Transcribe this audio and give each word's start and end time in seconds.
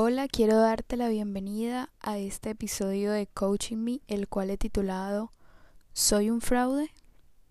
Hola, 0.00 0.28
quiero 0.28 0.60
darte 0.60 0.96
la 0.96 1.08
bienvenida 1.08 1.90
a 1.98 2.18
este 2.18 2.50
episodio 2.50 3.10
de 3.10 3.26
Coaching 3.26 3.78
Me, 3.78 4.00
el 4.06 4.28
cual 4.28 4.50
he 4.50 4.56
titulado 4.56 5.32
¿Soy 5.92 6.30
un 6.30 6.40
fraude? 6.40 6.92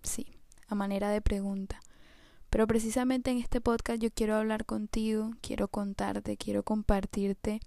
Sí, 0.02 0.40
a 0.70 0.74
manera 0.74 1.10
de 1.10 1.20
pregunta. 1.20 1.82
Pero 2.50 2.66
precisamente 2.66 3.32
en 3.32 3.40
este 3.40 3.60
podcast 3.60 4.02
yo 4.02 4.12
quiero 4.12 4.38
hablar 4.38 4.64
contigo, 4.64 5.32
quiero 5.42 5.68
contarte, 5.68 6.38
quiero 6.38 6.64
compartirte 6.64 7.60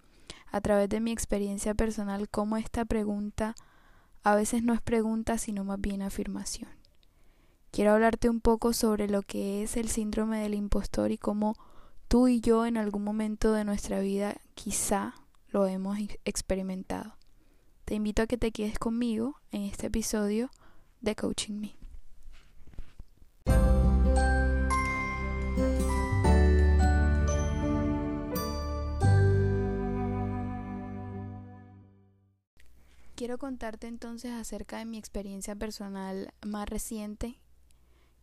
a 0.50 0.62
través 0.62 0.88
de 0.88 1.00
mi 1.00 1.12
experiencia 1.12 1.74
personal 1.74 2.30
cómo 2.30 2.56
esta 2.56 2.86
pregunta 2.86 3.56
a 4.22 4.34
veces 4.34 4.62
no 4.62 4.72
es 4.72 4.80
pregunta 4.80 5.36
sino 5.36 5.62
más 5.62 5.78
bien 5.78 6.00
afirmación. 6.00 6.70
Quiero 7.70 7.92
hablarte 7.92 8.30
un 8.30 8.40
poco 8.40 8.72
sobre 8.72 9.08
lo 9.08 9.20
que 9.20 9.62
es 9.62 9.76
el 9.76 9.90
síndrome 9.90 10.40
del 10.40 10.54
impostor 10.54 11.12
y 11.12 11.18
cómo 11.18 11.54
tú 12.10 12.26
y 12.26 12.40
yo 12.40 12.66
en 12.66 12.76
algún 12.76 13.04
momento 13.04 13.52
de 13.52 13.64
nuestra 13.64 14.00
vida 14.00 14.36
quizá 14.56 15.14
lo 15.46 15.68
hemos 15.68 15.96
experimentado. 16.24 17.14
Te 17.84 17.94
invito 17.94 18.22
a 18.22 18.26
que 18.26 18.36
te 18.36 18.50
quedes 18.50 18.80
conmigo 18.80 19.36
en 19.52 19.62
este 19.62 19.86
episodio 19.86 20.50
de 21.00 21.14
Coaching 21.14 21.60
Me. 21.60 21.76
Quiero 33.14 33.38
contarte 33.38 33.86
entonces 33.86 34.32
acerca 34.32 34.78
de 34.78 34.84
mi 34.84 34.98
experiencia 34.98 35.54
personal 35.54 36.34
más 36.44 36.68
reciente, 36.68 37.38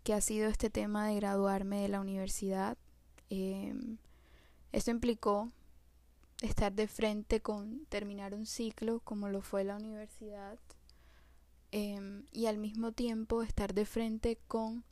que 0.03 0.13
ha 0.13 0.19
sido 0.19 0.49
este 0.49 0.69
tema 0.69 1.07
de 1.07 1.15
graduarme 1.15 1.81
de 1.81 1.87
la 1.87 2.01
universidad 2.01 2.77
Em, 3.29 3.97
esto 4.71 4.91
implicó 4.91 5.51
estar 6.41 6.73
de 6.73 6.87
frente 6.87 7.41
con 7.41 7.85
terminar 7.89 8.33
un 8.33 8.45
ciclo 8.45 8.99
como 9.03 9.27
lo 9.29 9.41
fue 9.41 9.63
la 9.63 9.75
universidad 9.75 10.59
em, 11.71 12.25
y 12.31 12.45
al 12.45 12.57
mismo 12.57 12.91
tiempo 12.91 13.41
estar 13.41 13.73
de 13.73 13.85
frente 13.85 14.37
con 14.47 14.83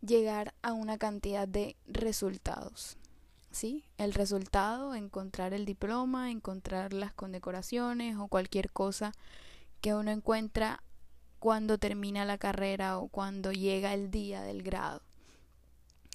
llegar 0.00 0.54
a 0.62 0.72
una 0.72 0.98
cantidad 0.98 1.48
de 1.48 1.76
resultados. 1.86 2.98
¿Sí? 3.50 3.84
El 3.98 4.14
resultado, 4.14 4.96
encontrar 4.96 5.54
el 5.54 5.64
diploma, 5.64 6.32
encontrar 6.32 6.92
las 6.92 7.14
condecoraciones 7.14 8.16
o 8.18 8.26
cualquier 8.26 8.72
cosa 8.72 9.12
que 9.80 9.94
uno 9.94 10.10
encuentra 10.10 10.82
cuando 11.38 11.78
termina 11.78 12.24
la 12.24 12.36
carrera 12.36 12.98
o 12.98 13.06
cuando 13.06 13.52
llega 13.52 13.94
el 13.94 14.10
día 14.10 14.42
del 14.42 14.64
grado. 14.64 15.03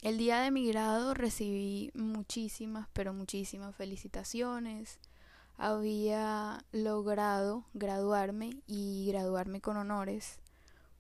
El 0.02 0.18
día 0.18 0.40
de 0.40 0.50
mi 0.50 0.66
grado 0.66 1.14
recibí 1.14 1.92
muchísimas, 1.94 2.88
pero 2.94 3.14
muchísimas 3.14 3.76
felicitaciones. 3.76 4.98
Había 5.58 6.64
logrado 6.72 7.66
graduarme 7.74 8.62
y 8.66 9.08
graduarme 9.10 9.60
con 9.60 9.76
honores. 9.76 10.40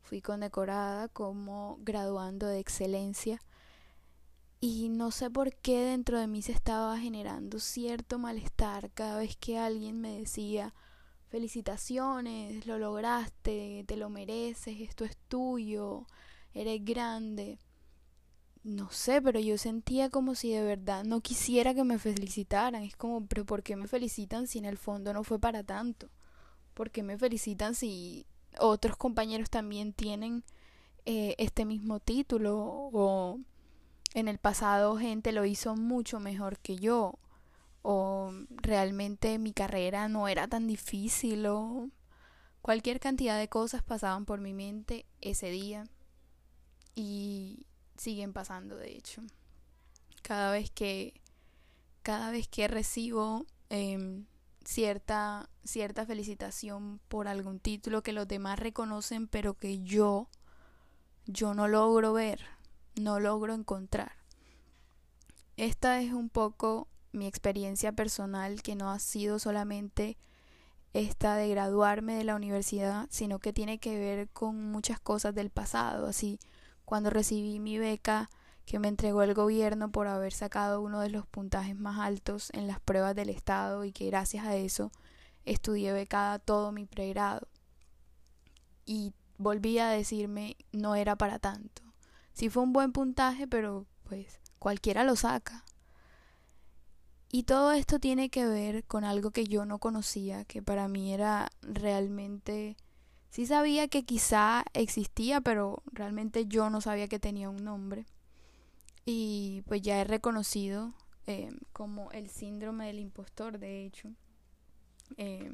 Fui 0.02 0.22
condecorada 0.22 1.08
como 1.08 1.77
graduando 1.80 2.47
de 2.47 2.59
excelencia. 2.59 3.39
Y 4.59 4.89
no 4.89 5.11
sé 5.11 5.30
por 5.30 5.55
qué 5.55 5.80
dentro 5.80 6.20
de 6.20 6.27
mí 6.27 6.42
se 6.42 6.52
estaba 6.52 7.00
generando 7.00 7.59
cierto 7.59 8.20
malestar 8.20 8.92
cada 8.92 9.20
vez 9.20 9.38
que 9.38 9.58
alguien 9.58 10.02
me 10.02 10.20
decía 10.20 10.73
felicitaciones, 11.30 12.67
lo 12.67 12.77
lograste, 12.77 13.86
te 13.88 13.95
lo 13.95 14.09
mereces, 14.09 14.81
esto 14.81 15.05
es 15.05 15.16
tuyo, 15.30 16.05
eres 16.53 16.83
grande 16.83 17.59
no 18.64 18.92
sé, 18.92 19.22
pero 19.22 19.40
yo 19.40 19.58
sentía 19.58 20.10
como 20.10 20.36
si 20.36 20.52
de 20.52 20.62
verdad 20.62 21.04
no 21.06 21.22
quisiera 21.22 21.74
que 21.74 21.84
me 21.84 21.98
felicitaran. 21.98 22.83
Es 22.83 22.95
como, 22.95 23.26
pero 23.26 23.45
¿por 23.45 23.64
qué 23.64 23.76
me 23.76 23.88
felicitan 23.88 24.48
si 24.48 24.60
en 24.60 24.66
el 24.66 24.78
fondo 24.78 25.14
no 25.14 25.23
fue 25.23 25.39
para 25.39 25.64
tanto? 25.64 26.10
¿Por 26.73 26.92
qué 26.92 27.04
me 27.04 27.17
felicitan 27.17 27.76
si 27.76 28.26
otros 28.60 28.98
compañeros 28.98 29.50
también 29.50 29.94
tienen 29.94 30.44
eh, 31.06 31.36
este 31.38 31.66
mismo 31.66 32.00
título? 32.00 32.58
O 32.58 33.39
en 34.14 34.28
el 34.28 34.39
pasado 34.39 34.98
gente 34.98 35.32
lo 35.32 35.45
hizo 35.45 35.76
mucho 35.76 36.20
mejor 36.20 36.60
que 36.60 36.78
yo. 36.78 37.17
O 37.82 38.32
realmente 38.50 39.39
mi 39.39 39.54
carrera 39.54 40.10
no 40.10 40.28
era 40.28 40.48
tan 40.50 40.67
difícil. 40.67 41.45
O 41.48 41.89
cualquier 42.62 43.00
cantidad 43.00 43.39
de 43.39 43.48
cosas 43.48 43.83
pasaban 43.83 44.26
por 44.26 44.42
mi 44.42 44.54
mente 44.54 45.06
ese 45.22 45.50
día. 45.50 45.86
Y 46.94 47.66
siguen 47.99 48.33
pasando 48.33 48.76
de 48.77 48.92
hecho. 48.92 49.21
Cada 50.21 50.52
vez 50.52 50.71
que 50.71 51.14
cada 52.02 52.32
vez 52.32 52.48
que 52.48 52.67
recibo 52.67 53.45
em, 53.70 54.26
cierta 54.64 55.49
cierta 55.64 56.05
felicitación 56.05 56.99
por 57.08 57.27
algún 57.27 57.59
título 57.59 58.02
que 58.02 58.14
los 58.14 58.27
demás 58.27 58.58
reconocen 58.58 59.27
pero 59.27 59.54
que 59.54 59.80
yo 59.83 60.30
yo 61.26 61.54
no 61.54 61.67
logro 61.67 62.14
ver, 62.14 62.42
no 62.95 63.20
logro 63.20 63.54
encontrar. 63.54 64.14
Esta 65.58 66.02
es 66.02 66.11
un 66.11 66.30
poco 66.30 66.88
mi 67.11 67.27
experiencia 67.27 67.92
personal 67.92 68.64
que 68.64 68.76
no 68.76 68.92
ha 68.92 68.99
sido 68.99 69.38
solamente 69.39 70.17
esta 70.93 71.36
de 71.36 71.49
graduarme 71.49 72.15
de 72.15 72.23
la 72.23 72.36
universidad, 72.36 73.08
sino 73.11 73.39
que 73.39 73.54
tiene 73.54 73.77
que 73.77 73.99
ver 73.99 74.30
con 74.30 74.71
muchas 74.71 74.99
cosas 74.99 75.36
del 75.36 75.52
pasado, 75.52 76.08
así 76.08 76.39
cuando 76.89 77.11
recibí 77.11 77.60
mi 77.60 77.77
beca 77.77 78.32
que 78.66 78.80
me 78.80 78.88
entregó 78.88 79.22
el 79.22 79.36
gobierno 79.36 79.92
por 79.92 80.08
haber 80.08 80.33
sacado 80.33 80.82
uno 80.82 81.02
de 81.02 81.11
los 81.11 81.27
puntajes 81.27 81.76
más 81.76 82.00
altos 82.00 82.50
en 82.52 82.66
las 82.66 82.80
pruebas 82.80 83.16
del 83.16 83.30
Estado 83.30 83.86
y 83.86 83.92
que 83.92 84.08
gracias 84.08 84.44
a 84.44 84.55
eso 84.55 84.92
estudié 85.45 85.94
becada 85.94 86.39
todo 86.39 86.72
mi 86.72 86.88
pregrado. 86.88 87.48
Y 88.88 89.14
volví 89.38 89.77
a 89.77 89.89
decirme 89.89 90.58
no 90.72 90.95
era 90.95 91.16
para 91.16 91.38
tanto. 91.38 91.83
Sí 92.33 92.50
fue 92.50 92.64
un 92.64 92.73
buen 92.73 92.92
puntaje, 92.92 93.48
pero 93.48 93.86
pues 94.06 94.39
cualquiera 94.58 95.04
lo 95.04 95.16
saca. 95.16 95.66
Y 97.32 97.44
todo 97.44 97.71
esto 97.71 98.00
tiene 98.00 98.32
que 98.32 98.48
ver 98.48 98.83
con 98.86 99.04
algo 99.04 99.30
que 99.30 99.45
yo 99.45 99.64
no 99.64 99.77
conocía, 99.77 100.44
que 100.44 100.64
para 100.64 100.88
mí 100.88 101.14
era 101.14 101.52
realmente 101.61 102.77
Sí 103.30 103.45
sabía 103.45 103.88
que 103.88 104.04
quizá 104.04 104.66
existía, 104.73 105.42
pero 105.42 105.84
realmente 105.92 106.48
yo 106.48 106.70
no 106.70 106.82
sabía 106.82 107.08
que 107.08 107.20
tenía 107.20 107.50
un 107.50 107.64
nombre. 107.64 108.06
Y 109.06 109.64
pues 109.67 109.82
ya 109.82 110.02
he 110.02 110.04
reconocido 110.04 110.94
eh, 111.28 111.52
como 111.73 112.12
el 112.12 112.30
síndrome 112.30 112.88
del 112.88 113.00
impostor, 113.00 113.60
de 113.60 113.86
hecho. 113.86 114.10
Eh, 115.18 115.52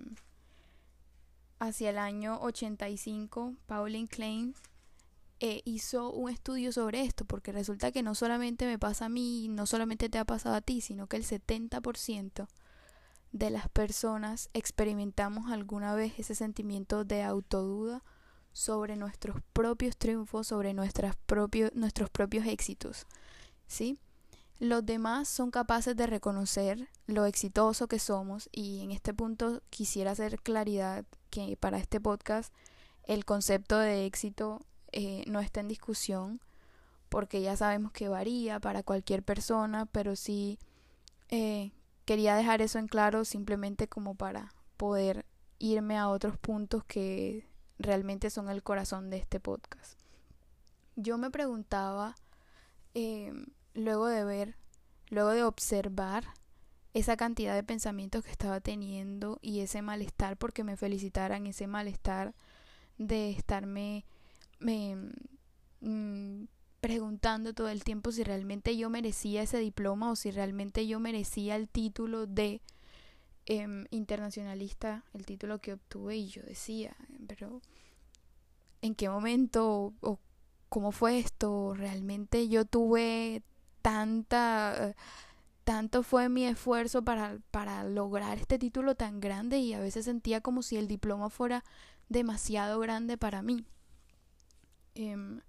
hacia 1.59 1.89
el 1.89 1.97
año 1.97 2.39
85, 2.41 3.55
Pauline 3.65 4.07
Klein 4.07 4.55
eh, 5.41 5.61
hizo 5.65 6.11
un 6.11 6.29
estudio 6.29 6.71
sobre 6.71 7.01
esto, 7.01 7.25
porque 7.25 7.51
resulta 7.51 7.91
que 7.91 8.03
no 8.03 8.15
solamente 8.15 8.65
me 8.65 8.79
pasa 8.79 9.05
a 9.05 9.09
mí, 9.09 9.47
no 9.49 9.65
solamente 9.65 10.07
te 10.09 10.17
ha 10.17 10.25
pasado 10.25 10.55
a 10.55 10.61
ti, 10.61 10.79
sino 10.79 11.07
que 11.07 11.17
el 11.17 11.25
70% 11.25 12.47
de 13.35 13.49
las 13.49 13.67
personas 13.67 14.49
experimentamos 14.53 15.51
alguna 15.51 15.93
vez 15.93 16.17
ese 16.17 16.35
sentimiento 16.35 17.03
de 17.03 17.21
autoduda 17.21 18.01
sobre 18.53 18.95
nuestros 18.95 19.35
propios 19.51 19.97
triunfos, 19.97 20.47
sobre 20.47 20.73
nuestras 20.73 21.17
propios, 21.25 21.73
nuestros 21.75 22.09
propios 22.09 22.47
éxitos. 22.47 23.05
¿Sí? 23.67 23.99
Los 24.57 24.85
demás 24.85 25.27
son 25.27 25.51
capaces 25.51 25.97
de 25.97 26.07
reconocer 26.07 26.87
lo 27.07 27.25
exitoso 27.25 27.89
que 27.89 27.99
somos 27.99 28.47
y 28.53 28.79
en 28.79 28.91
este 28.91 29.13
punto 29.13 29.61
quisiera 29.69 30.11
hacer 30.11 30.41
claridad 30.41 31.03
que 31.29 31.57
para 31.57 31.77
este 31.77 31.99
podcast 31.99 32.53
el 33.03 33.25
concepto 33.25 33.77
de 33.77 34.05
éxito 34.05 34.61
eh, 34.93 35.25
no 35.27 35.41
está 35.41 35.59
en 35.59 35.67
discusión 35.67 36.39
porque 37.09 37.41
ya 37.41 37.57
sabemos 37.57 37.91
que 37.91 38.07
varía 38.07 38.61
para 38.61 38.81
cualquier 38.81 39.23
persona, 39.23 39.87
pero 39.87 40.15
sí 40.15 40.57
eh, 41.27 41.73
quería 42.05 42.35
dejar 42.35 42.61
eso 42.61 42.79
en 42.79 42.87
claro 42.87 43.25
simplemente 43.25 43.87
como 43.87 44.15
para 44.15 44.53
poder 44.77 45.25
irme 45.59 45.97
a 45.97 46.09
otros 46.09 46.37
puntos 46.37 46.83
que 46.85 47.47
realmente 47.79 48.29
son 48.29 48.49
el 48.49 48.63
corazón 48.63 49.09
de 49.09 49.17
este 49.17 49.39
podcast. 49.39 49.99
Yo 50.95 51.17
me 51.17 51.31
preguntaba, 51.31 52.15
em, 52.93 53.47
luego 53.73 54.07
de 54.07 54.23
ver, 54.23 54.55
luego 55.09 55.31
de 55.31 55.43
observar 55.43 56.25
esa 56.93 57.17
cantidad 57.17 57.53
de 57.53 57.63
pensamientos 57.63 58.23
que 58.23 58.31
estaba 58.31 58.61
teniendo 58.61 59.39
y 59.41 59.59
ese 59.59 59.81
malestar 59.81 60.37
porque 60.37 60.63
me 60.63 60.77
felicitaran, 60.77 61.45
ese 61.45 61.67
malestar 61.67 62.33
de 62.97 63.31
estarme 63.31 64.05
me, 64.59 64.95
mm, 65.81 66.45
preguntando 66.85 67.55
todo 67.55 67.69
el 67.69 67.83
tiempo 67.83 68.11
si 68.11 68.23
realmente 68.23 68.77
yo 68.77 68.91
merecía 68.91 69.41
ese 69.41 69.57
diploma 69.57 70.11
o 70.11 70.15
si 70.15 70.29
realmente 70.29 70.85
yo 70.85 70.99
merecía 70.99 71.55
el 71.55 71.67
título 71.67 72.27
de 72.27 72.61
em, 73.47 73.87
internacionalista, 73.89 75.03
el 75.15 75.25
título 75.25 75.57
que 75.57 75.73
obtuve 75.73 76.15
y 76.15 76.27
yo 76.27 76.43
decía, 76.43 76.95
pero 77.27 77.59
¿en 78.83 78.93
qué 78.93 79.09
momento 79.09 79.93
o 79.99 80.19
cómo 80.69 80.91
fue 80.91 81.17
esto? 81.17 81.73
¿Realmente 81.73 82.49
yo 82.49 82.65
tuve 82.65 83.41
tanta 83.81 84.93
tanto 85.63 86.03
fue 86.03 86.29
mi 86.29 86.45
esfuerzo 86.45 87.03
para, 87.03 87.39
para 87.49 87.83
lograr 87.83 88.37
este 88.37 88.59
título 88.59 88.93
tan 88.93 89.19
grande 89.19 89.57
y 89.57 89.73
a 89.73 89.79
veces 89.79 90.05
sentía 90.05 90.39
como 90.39 90.61
si 90.61 90.77
el 90.77 90.87
diploma 90.87 91.31
fuera 91.31 91.63
demasiado 92.09 92.79
grande 92.79 93.17
para 93.17 93.41
mí. 93.41 93.65
Em, 94.93 95.41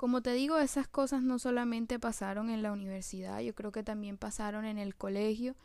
como 0.00 0.22
te 0.22 0.32
digo, 0.32 0.56
esas 0.56 0.88
cosas 0.88 1.22
no 1.22 1.38
solamente 1.38 1.98
pasaron 1.98 2.48
en 2.48 2.62
la 2.62 2.72
universidad, 2.72 3.40
yo 3.40 3.54
creo 3.54 3.70
que 3.70 3.82
también 3.82 4.16
pasaron 4.16 4.64
en 4.64 4.78
el 4.78 4.96
colegio 4.96 5.56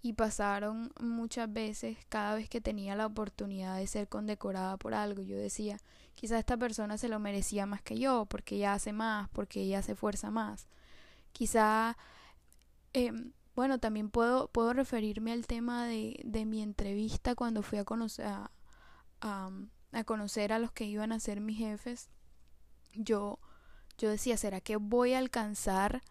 y 0.00 0.14
pasaron 0.14 0.90
muchas 0.98 1.52
veces 1.52 1.98
cada 2.08 2.34
vez 2.34 2.48
que 2.48 2.62
tenía 2.62 2.96
la 2.96 3.04
oportunidad 3.04 3.76
de 3.76 3.86
ser 3.86 4.08
condecorada 4.08 4.78
por 4.78 4.94
algo. 4.94 5.20
Yo 5.20 5.36
decía, 5.36 5.76
quizás 6.14 6.38
esta 6.38 6.56
persona 6.56 6.96
se 6.96 7.10
lo 7.10 7.18
merecía 7.18 7.66
más 7.66 7.82
que 7.82 7.98
yo, 7.98 8.24
porque 8.24 8.54
ella 8.54 8.72
hace 8.72 8.94
más, 8.94 9.28
porque 9.34 9.60
ella 9.60 9.82
se 9.82 9.92
esfuerza 9.92 10.30
más. 10.30 10.66
Quizá, 11.32 11.98
em, 12.94 13.32
bueno, 13.54 13.80
también 13.80 14.08
puedo, 14.08 14.48
puedo 14.48 14.72
referirme 14.72 15.30
al 15.32 15.46
tema 15.46 15.86
de, 15.86 16.22
de 16.24 16.46
mi 16.46 16.62
entrevista 16.62 17.34
cuando 17.34 17.60
fui 17.60 17.76
a 17.76 17.84
conocer 17.84 18.28
a, 18.28 18.50
a 19.20 20.04
conocer 20.04 20.54
a 20.54 20.58
los 20.58 20.72
que 20.72 20.86
iban 20.86 21.12
a 21.12 21.20
ser 21.20 21.42
mis 21.42 21.58
jefes. 21.58 22.08
Yo, 22.94 23.38
yo 23.98 24.10
decía, 24.10 24.36
¿será 24.36 24.60
que 24.60 24.76
voy 24.76 25.14
a 25.14 25.18
alcanzar 25.18 26.02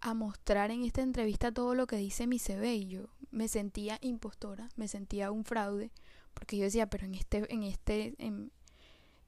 a 0.00 0.14
mostrar 0.14 0.70
en 0.70 0.84
esta 0.84 1.02
entrevista 1.02 1.52
todo 1.52 1.74
lo 1.74 1.86
que 1.86 1.96
dice 1.96 2.26
mi 2.26 2.38
CV? 2.38 2.74
Y 2.74 2.86
yo 2.88 3.08
me 3.30 3.48
sentía 3.48 3.98
impostora, 4.00 4.68
me 4.76 4.88
sentía 4.88 5.30
un 5.30 5.44
fraude, 5.44 5.90
porque 6.34 6.56
yo 6.56 6.64
decía, 6.64 6.88
pero 6.88 7.06
en 7.06 7.14
este, 7.14 7.52
en 7.52 7.62
este, 7.62 8.14
en, 8.18 8.52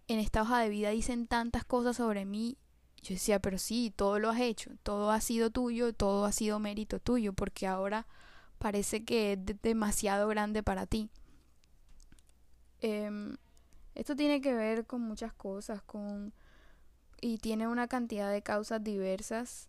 en 0.08 0.18
esta 0.18 0.42
hoja 0.42 0.60
de 0.60 0.68
vida 0.68 0.90
dicen 0.90 1.26
tantas 1.26 1.64
cosas 1.64 1.96
sobre 1.96 2.24
mí. 2.24 2.56
Yo 3.02 3.14
decía, 3.14 3.38
pero 3.38 3.58
sí, 3.58 3.92
todo 3.94 4.18
lo 4.18 4.30
has 4.30 4.40
hecho, 4.40 4.72
todo 4.82 5.10
ha 5.12 5.20
sido 5.20 5.50
tuyo, 5.50 5.92
todo 5.92 6.24
ha 6.24 6.32
sido 6.32 6.58
mérito 6.58 6.98
tuyo, 6.98 7.32
porque 7.32 7.66
ahora 7.66 8.06
parece 8.58 9.04
que 9.04 9.34
es 9.34 9.38
demasiado 9.62 10.28
grande 10.28 10.62
para 10.62 10.86
ti. 10.86 11.10
Em, 12.80 13.36
esto 13.94 14.16
tiene 14.16 14.40
que 14.40 14.54
ver 14.54 14.86
con 14.86 15.00
muchas 15.00 15.32
cosas, 15.32 15.82
con 15.82 16.32
y 17.20 17.38
tiene 17.38 17.68
una 17.68 17.88
cantidad 17.88 18.30
de 18.30 18.42
causas 18.42 18.82
diversas, 18.82 19.68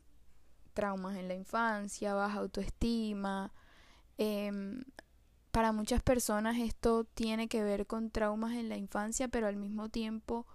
traumas 0.74 1.18
en 1.18 1.28
la 1.28 1.36
infancia, 1.36 2.14
baja 2.14 2.40
autoestima, 2.40 3.52
Em, 4.20 4.84
para 5.52 5.72
muchas 5.72 6.04
personas 6.04 6.58
esto 6.58 7.06
tiene 7.06 7.48
que 7.48 7.64
ver 7.64 7.88
con 7.88 8.12
traumas 8.12 8.54
en 8.54 8.68
la 8.68 8.76
infancia, 8.76 9.30
pero 9.30 9.48
al 9.48 9.56
mismo 9.56 9.88
tiempo, 9.88 10.46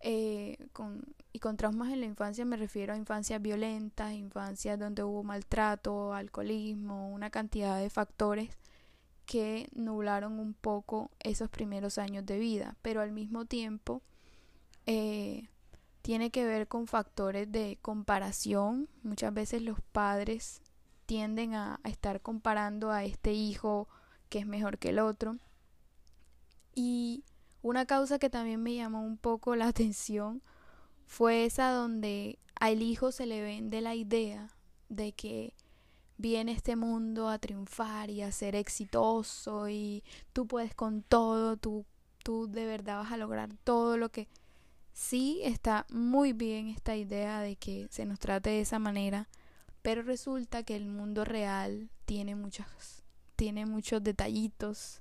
eh, 0.00 0.56
con, 0.72 1.04
y 1.30 1.38
con 1.38 1.58
traumas 1.58 1.92
en 1.92 2.00
la 2.00 2.06
infancia 2.06 2.46
me 2.46 2.56
refiero 2.56 2.94
a 2.94 2.96
infancias 2.96 3.40
violentas, 3.42 4.14
infancias 4.14 4.78
donde 4.78 5.04
hubo 5.04 5.22
maltrato, 5.24 6.14
alcoholismo, 6.14 7.10
una 7.12 7.28
cantidad 7.28 7.78
de 7.78 7.90
factores 7.90 8.56
que 9.26 9.68
nublaron 9.74 10.38
un 10.40 10.54
poco 10.54 11.10
esos 11.20 11.50
primeros 11.50 11.98
años 11.98 12.24
de 12.24 12.38
vida, 12.38 12.76
pero 12.80 13.02
al 13.02 13.12
mismo 13.12 13.44
tiempo 13.44 14.00
eh, 14.86 15.48
tiene 16.02 16.30
que 16.30 16.44
ver 16.44 16.68
con 16.68 16.86
factores 16.86 17.50
de 17.50 17.78
comparación. 17.80 18.88
Muchas 19.02 19.32
veces 19.32 19.62
los 19.62 19.80
padres 19.80 20.60
tienden 21.06 21.54
a, 21.54 21.80
estar 21.84 22.20
comparando 22.20 22.90
a 22.90 23.04
este 23.04 23.32
hijo 23.32 23.88
que 24.28 24.40
es 24.40 24.46
mejor 24.46 24.78
que 24.78 24.90
el 24.90 24.98
otro. 24.98 25.36
Y 26.74 27.24
una 27.62 27.86
causa 27.86 28.18
que 28.18 28.30
también 28.30 28.62
me 28.62 28.74
llamó 28.74 29.02
un 29.02 29.16
poco 29.16 29.54
la 29.56 29.68
atención 29.68 30.42
fue 31.06 31.44
esa 31.44 31.70
donde 31.70 32.38
al 32.58 32.82
hijo 32.82 33.12
se 33.12 33.26
le 33.26 33.42
vende 33.42 33.80
la 33.80 33.94
idea 33.94 34.50
de 34.88 35.12
que 35.12 35.54
viene 36.16 36.52
este 36.52 36.76
mundo 36.76 37.28
a 37.28 37.38
triunfar 37.38 38.10
y 38.10 38.22
a 38.22 38.32
ser 38.32 38.54
exitoso 38.54 39.68
y 39.68 40.04
tú 40.32 40.46
puedes 40.46 40.74
con 40.74 41.02
todo, 41.02 41.56
tú, 41.56 41.84
tú 42.22 42.46
de 42.46 42.66
verdad 42.66 42.98
vas 42.98 43.12
a 43.12 43.16
lograr 43.16 43.50
todo 43.64 43.96
lo 43.96 44.10
que... 44.10 44.28
Sí, 44.92 45.40
está 45.42 45.86
muy 45.90 46.32
bien 46.32 46.68
esta 46.68 46.96
idea 46.96 47.40
de 47.40 47.56
que 47.56 47.88
se 47.90 48.04
nos 48.04 48.18
trate 48.18 48.50
de 48.50 48.60
esa 48.60 48.78
manera, 48.78 49.28
pero 49.80 50.02
resulta 50.02 50.62
que 50.62 50.76
el 50.76 50.86
mundo 50.86 51.24
real 51.24 51.90
tiene 52.04 52.34
muchos, 52.34 52.66
tiene 53.36 53.66
muchos 53.66 54.02
detallitos 54.02 55.00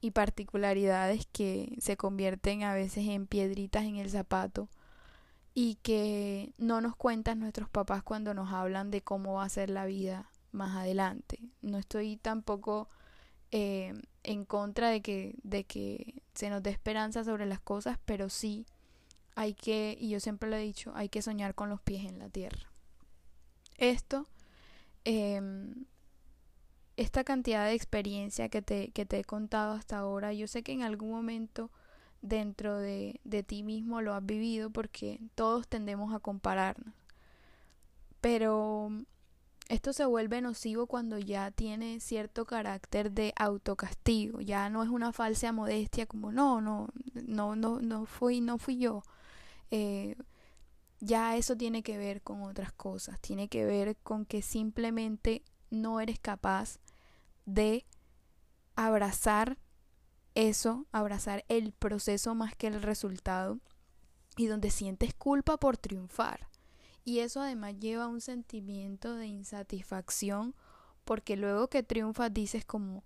y 0.00 0.12
particularidades 0.12 1.26
que 1.30 1.76
se 1.78 1.96
convierten 1.96 2.62
a 2.62 2.72
veces 2.74 3.06
en 3.08 3.26
piedritas 3.26 3.84
en 3.84 3.96
el 3.96 4.10
zapato 4.10 4.68
y 5.54 5.76
que 5.82 6.52
no 6.56 6.80
nos 6.80 6.96
cuentan 6.96 7.40
nuestros 7.40 7.68
papás 7.68 8.02
cuando 8.02 8.32
nos 8.32 8.52
hablan 8.52 8.90
de 8.90 9.02
cómo 9.02 9.34
va 9.34 9.44
a 9.44 9.48
ser 9.48 9.70
la 9.70 9.86
vida 9.86 10.30
más 10.52 10.76
adelante. 10.76 11.40
No 11.62 11.78
estoy 11.78 12.16
tampoco 12.16 12.88
eh, 13.50 13.92
en 14.22 14.44
contra 14.44 14.88
de 14.88 15.02
que, 15.02 15.34
de 15.42 15.64
que 15.64 16.22
se 16.34 16.48
nos 16.48 16.62
dé 16.62 16.70
esperanza 16.70 17.24
sobre 17.24 17.44
las 17.44 17.60
cosas, 17.60 17.98
pero 18.04 18.28
sí 18.28 18.66
hay 19.38 19.54
que, 19.54 19.96
y 20.00 20.10
yo 20.10 20.20
siempre 20.20 20.50
lo 20.50 20.56
he 20.56 20.60
dicho, 20.60 20.92
hay 20.94 21.08
que 21.08 21.22
soñar 21.22 21.54
con 21.54 21.70
los 21.70 21.80
pies 21.80 22.04
en 22.04 22.18
la 22.18 22.28
tierra 22.28 22.68
esto, 23.78 24.26
em, 25.04 25.86
esta 26.96 27.24
cantidad 27.24 27.64
de 27.66 27.74
experiencia 27.74 28.48
que 28.48 28.60
te, 28.60 28.90
que 28.90 29.06
te 29.06 29.20
he 29.20 29.24
contado 29.24 29.72
hasta 29.74 29.98
ahora, 29.98 30.32
yo 30.32 30.46
sé 30.48 30.62
que 30.62 30.72
en 30.72 30.82
algún 30.82 31.10
momento 31.10 31.70
dentro 32.20 32.76
de, 32.78 33.20
de 33.24 33.44
ti 33.44 33.62
mismo 33.62 34.02
lo 34.02 34.14
has 34.14 34.26
vivido 34.26 34.70
porque 34.70 35.20
todos 35.36 35.68
tendemos 35.68 36.12
a 36.12 36.18
compararnos. 36.18 36.92
Pero 38.20 38.90
esto 39.68 39.92
se 39.92 40.04
vuelve 40.04 40.40
nocivo 40.40 40.88
cuando 40.88 41.18
ya 41.18 41.52
tiene 41.52 42.00
cierto 42.00 42.44
carácter 42.44 43.12
de 43.12 43.32
autocastigo, 43.36 44.40
ya 44.40 44.68
no 44.70 44.82
es 44.82 44.88
una 44.88 45.12
falsa 45.12 45.52
modestia 45.52 46.06
como 46.06 46.32
no, 46.32 46.60
no, 46.60 46.88
no, 47.14 47.54
no, 47.54 47.80
no 47.80 48.06
fui, 48.06 48.40
no 48.40 48.58
fui 48.58 48.78
yo. 48.78 49.04
Eh, 49.70 50.16
ya 51.00 51.36
eso 51.36 51.56
tiene 51.56 51.82
que 51.82 51.96
ver 51.98 52.22
con 52.22 52.42
otras 52.42 52.72
cosas, 52.72 53.20
tiene 53.20 53.48
que 53.48 53.64
ver 53.64 53.96
con 53.98 54.24
que 54.24 54.42
simplemente 54.42 55.42
no 55.70 56.00
eres 56.00 56.18
capaz 56.18 56.78
de 57.46 57.86
abrazar 58.74 59.58
eso, 60.34 60.86
abrazar 60.92 61.44
el 61.48 61.72
proceso 61.72 62.34
más 62.34 62.54
que 62.54 62.68
el 62.68 62.82
resultado 62.82 63.58
y 64.36 64.46
donde 64.46 64.70
sientes 64.70 65.14
culpa 65.14 65.56
por 65.56 65.76
triunfar. 65.76 66.48
Y 67.04 67.20
eso 67.20 67.40
además 67.40 67.78
lleva 67.78 68.04
a 68.04 68.08
un 68.08 68.20
sentimiento 68.20 69.16
de 69.16 69.26
insatisfacción 69.26 70.54
porque 71.04 71.36
luego 71.36 71.68
que 71.68 71.82
triunfas 71.82 72.32
dices 72.32 72.64
como, 72.64 73.02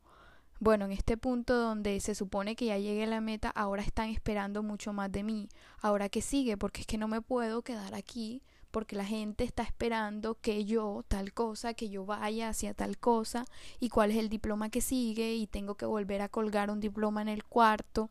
bueno, 0.62 0.84
en 0.84 0.92
este 0.92 1.16
punto 1.16 1.56
donde 1.56 1.98
se 1.98 2.14
supone 2.14 2.54
que 2.54 2.66
ya 2.66 2.78
llegué 2.78 3.02
a 3.02 3.08
la 3.08 3.20
meta, 3.20 3.50
ahora 3.50 3.82
están 3.82 4.10
esperando 4.10 4.62
mucho 4.62 4.92
más 4.92 5.10
de 5.10 5.24
mí. 5.24 5.48
Ahora 5.80 6.08
que 6.08 6.22
sigue, 6.22 6.56
porque 6.56 6.82
es 6.82 6.86
que 6.86 6.98
no 6.98 7.08
me 7.08 7.20
puedo 7.20 7.62
quedar 7.62 7.96
aquí, 7.96 8.44
porque 8.70 8.94
la 8.94 9.04
gente 9.04 9.42
está 9.42 9.64
esperando 9.64 10.36
que 10.40 10.64
yo 10.64 11.04
tal 11.08 11.32
cosa, 11.32 11.74
que 11.74 11.88
yo 11.88 12.06
vaya 12.06 12.48
hacia 12.48 12.74
tal 12.74 12.96
cosa, 12.96 13.44
y 13.80 13.88
cuál 13.88 14.12
es 14.12 14.18
el 14.18 14.28
diploma 14.28 14.70
que 14.70 14.80
sigue, 14.80 15.34
y 15.34 15.48
tengo 15.48 15.74
que 15.74 15.84
volver 15.84 16.22
a 16.22 16.28
colgar 16.28 16.70
un 16.70 16.78
diploma 16.78 17.22
en 17.22 17.28
el 17.28 17.42
cuarto. 17.42 18.08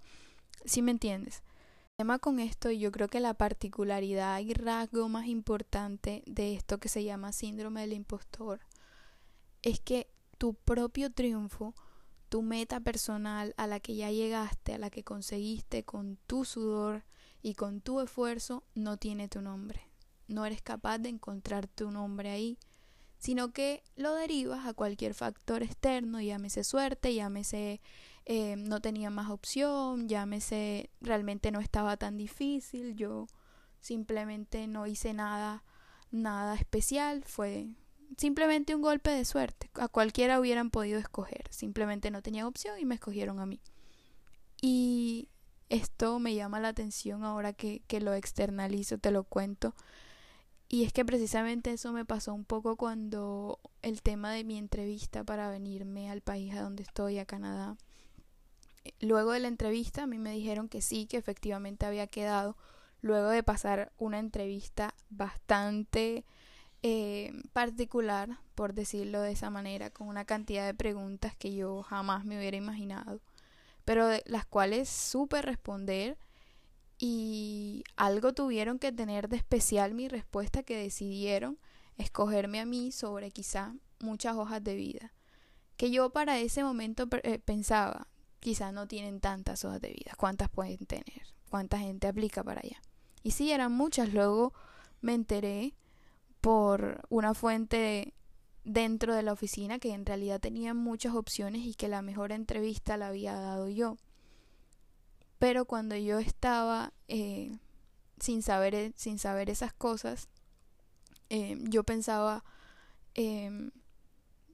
¿Sí 0.65 0.81
me 0.81 0.91
entiendes? 0.91 1.43
El 1.91 1.99
tema 1.99 2.19
con 2.19 2.41
esto, 2.41 2.69
yo 2.69 2.91
creo 2.91 3.07
que 3.07 3.21
la 3.21 3.33
particularidad 3.33 4.39
y 4.41 4.53
rasgo 4.55 5.07
más 5.07 5.27
importante 5.27 6.21
de 6.25 6.55
esto 6.55 6.79
que 6.79 6.89
se 6.89 7.05
llama 7.05 7.31
síndrome 7.31 7.79
del 7.79 7.93
impostor 7.93 8.59
es 9.61 9.79
que 9.79 10.09
tu 10.37 10.53
propio 10.53 11.13
triunfo 11.13 11.73
tu 12.31 12.43
meta 12.43 12.79
personal 12.79 13.53
a 13.57 13.67
la 13.67 13.81
que 13.81 13.93
ya 13.93 14.09
llegaste, 14.09 14.75
a 14.75 14.77
la 14.77 14.89
que 14.89 15.03
conseguiste 15.03 15.83
con 15.83 16.15
tu 16.27 16.45
sudor 16.45 17.03
y 17.41 17.55
con 17.55 17.81
tu 17.81 17.99
esfuerzo, 17.99 18.63
no 18.73 18.95
tiene 18.95 19.27
tu 19.27 19.41
nombre. 19.41 19.81
No 20.29 20.45
eres 20.45 20.61
capaz 20.61 20.99
de 20.99 21.09
encontrar 21.09 21.67
tu 21.67 21.91
nombre 21.91 22.29
ahí, 22.29 22.57
sino 23.17 23.51
que 23.51 23.83
lo 23.97 24.15
derivas 24.15 24.65
a 24.65 24.73
cualquier 24.73 25.13
factor 25.13 25.61
externo, 25.61 26.21
llámese 26.21 26.63
suerte, 26.63 27.13
llámese 27.13 27.81
eh, 28.23 28.55
no 28.55 28.79
tenía 28.79 29.09
más 29.09 29.29
opción, 29.29 30.07
llámese 30.07 30.89
realmente 31.01 31.51
no 31.51 31.59
estaba 31.59 31.97
tan 31.97 32.15
difícil, 32.15 32.95
yo 32.95 33.27
simplemente 33.81 34.67
no 34.67 34.87
hice 34.87 35.13
nada, 35.13 35.65
nada 36.11 36.55
especial, 36.55 37.25
fue 37.25 37.75
simplemente 38.17 38.75
un 38.75 38.81
golpe 38.81 39.11
de 39.11 39.25
suerte. 39.25 39.69
A 39.75 39.87
cualquiera 39.87 40.39
hubieran 40.39 40.69
podido 40.69 40.99
escoger. 40.99 41.45
Simplemente 41.49 42.11
no 42.11 42.21
tenían 42.21 42.45
opción 42.45 42.79
y 42.79 42.85
me 42.85 42.95
escogieron 42.95 43.39
a 43.39 43.45
mí. 43.45 43.61
Y 44.61 45.29
esto 45.69 46.19
me 46.19 46.35
llama 46.35 46.59
la 46.59 46.69
atención 46.69 47.23
ahora 47.23 47.53
que, 47.53 47.81
que 47.87 48.01
lo 48.01 48.13
externalizo, 48.13 48.97
te 48.97 49.11
lo 49.11 49.23
cuento. 49.23 49.75
Y 50.67 50.85
es 50.85 50.93
que 50.93 51.03
precisamente 51.03 51.73
eso 51.73 51.91
me 51.91 52.05
pasó 52.05 52.33
un 52.33 52.45
poco 52.45 52.77
cuando 52.77 53.59
el 53.81 54.01
tema 54.01 54.31
de 54.31 54.45
mi 54.45 54.57
entrevista 54.57 55.23
para 55.23 55.49
venirme 55.49 56.09
al 56.09 56.21
país 56.21 56.53
a 56.53 56.61
donde 56.61 56.83
estoy, 56.83 57.19
a 57.19 57.25
Canadá. 57.25 57.75
Luego 59.01 59.31
de 59.31 59.41
la 59.41 59.49
entrevista 59.49 60.03
a 60.03 60.07
mí 60.07 60.17
me 60.17 60.31
dijeron 60.31 60.69
que 60.69 60.81
sí, 60.81 61.07
que 61.07 61.17
efectivamente 61.17 61.85
había 61.85 62.07
quedado. 62.07 62.55
Luego 63.01 63.29
de 63.29 63.43
pasar 63.43 63.91
una 63.97 64.19
entrevista 64.19 64.93
bastante 65.09 66.23
eh, 66.83 67.31
particular, 67.53 68.39
por 68.55 68.73
decirlo 68.73 69.21
de 69.21 69.31
esa 69.31 69.49
manera, 69.49 69.89
con 69.89 70.07
una 70.07 70.25
cantidad 70.25 70.65
de 70.65 70.73
preguntas 70.73 71.35
que 71.35 71.53
yo 71.53 71.83
jamás 71.83 72.25
me 72.25 72.37
hubiera 72.37 72.57
imaginado, 72.57 73.21
pero 73.85 74.09
las 74.25 74.45
cuales 74.45 74.89
supe 74.89 75.41
responder 75.41 76.17
y 76.97 77.83
algo 77.95 78.33
tuvieron 78.33 78.79
que 78.79 78.91
tener 78.91 79.27
de 79.29 79.37
especial 79.37 79.93
mi 79.93 80.07
respuesta 80.07 80.63
que 80.63 80.77
decidieron 80.77 81.57
escogerme 81.97 82.59
a 82.59 82.65
mí 82.65 82.91
sobre 82.91 83.31
quizá 83.31 83.73
muchas 83.99 84.35
hojas 84.35 84.63
de 84.63 84.75
vida 84.75 85.13
que 85.81 85.89
yo 85.89 86.11
para 86.11 86.37
ese 86.37 86.63
momento 86.63 87.07
eh, 87.23 87.39
pensaba, 87.39 88.07
quizá 88.39 88.71
no 88.71 88.87
tienen 88.87 89.19
tantas 89.19 89.65
hojas 89.65 89.81
de 89.81 89.89
vida, 89.89 90.11
¿cuántas 90.15 90.47
pueden 90.47 90.85
tener? 90.85 91.23
¿Cuánta 91.49 91.79
gente 91.79 92.05
aplica 92.05 92.43
para 92.43 92.61
allá? 92.63 92.79
Y 93.23 93.31
sí, 93.31 93.51
eran 93.51 93.71
muchas, 93.71 94.13
luego 94.13 94.53
me 95.01 95.15
enteré 95.15 95.73
por 96.41 97.05
una 97.09 97.33
fuente 97.33 98.13
dentro 98.63 99.15
de 99.15 99.23
la 99.23 99.33
oficina 99.33 99.79
que 99.79 99.93
en 99.93 100.05
realidad 100.05 100.39
tenía 100.39 100.73
muchas 100.73 101.15
opciones 101.15 101.61
y 101.63 101.73
que 101.75 101.87
la 101.87 102.01
mejor 102.01 102.31
entrevista 102.31 102.97
la 102.97 103.07
había 103.07 103.33
dado 103.33 103.69
yo. 103.69 103.97
Pero 105.39 105.65
cuando 105.65 105.95
yo 105.95 106.19
estaba 106.19 106.93
eh, 107.07 107.57
sin, 108.19 108.43
saber, 108.43 108.93
sin 108.95 109.17
saber 109.17 109.49
esas 109.49 109.73
cosas, 109.73 110.29
eh, 111.29 111.57
yo 111.61 111.83
pensaba, 111.83 112.43
em, 113.15 113.71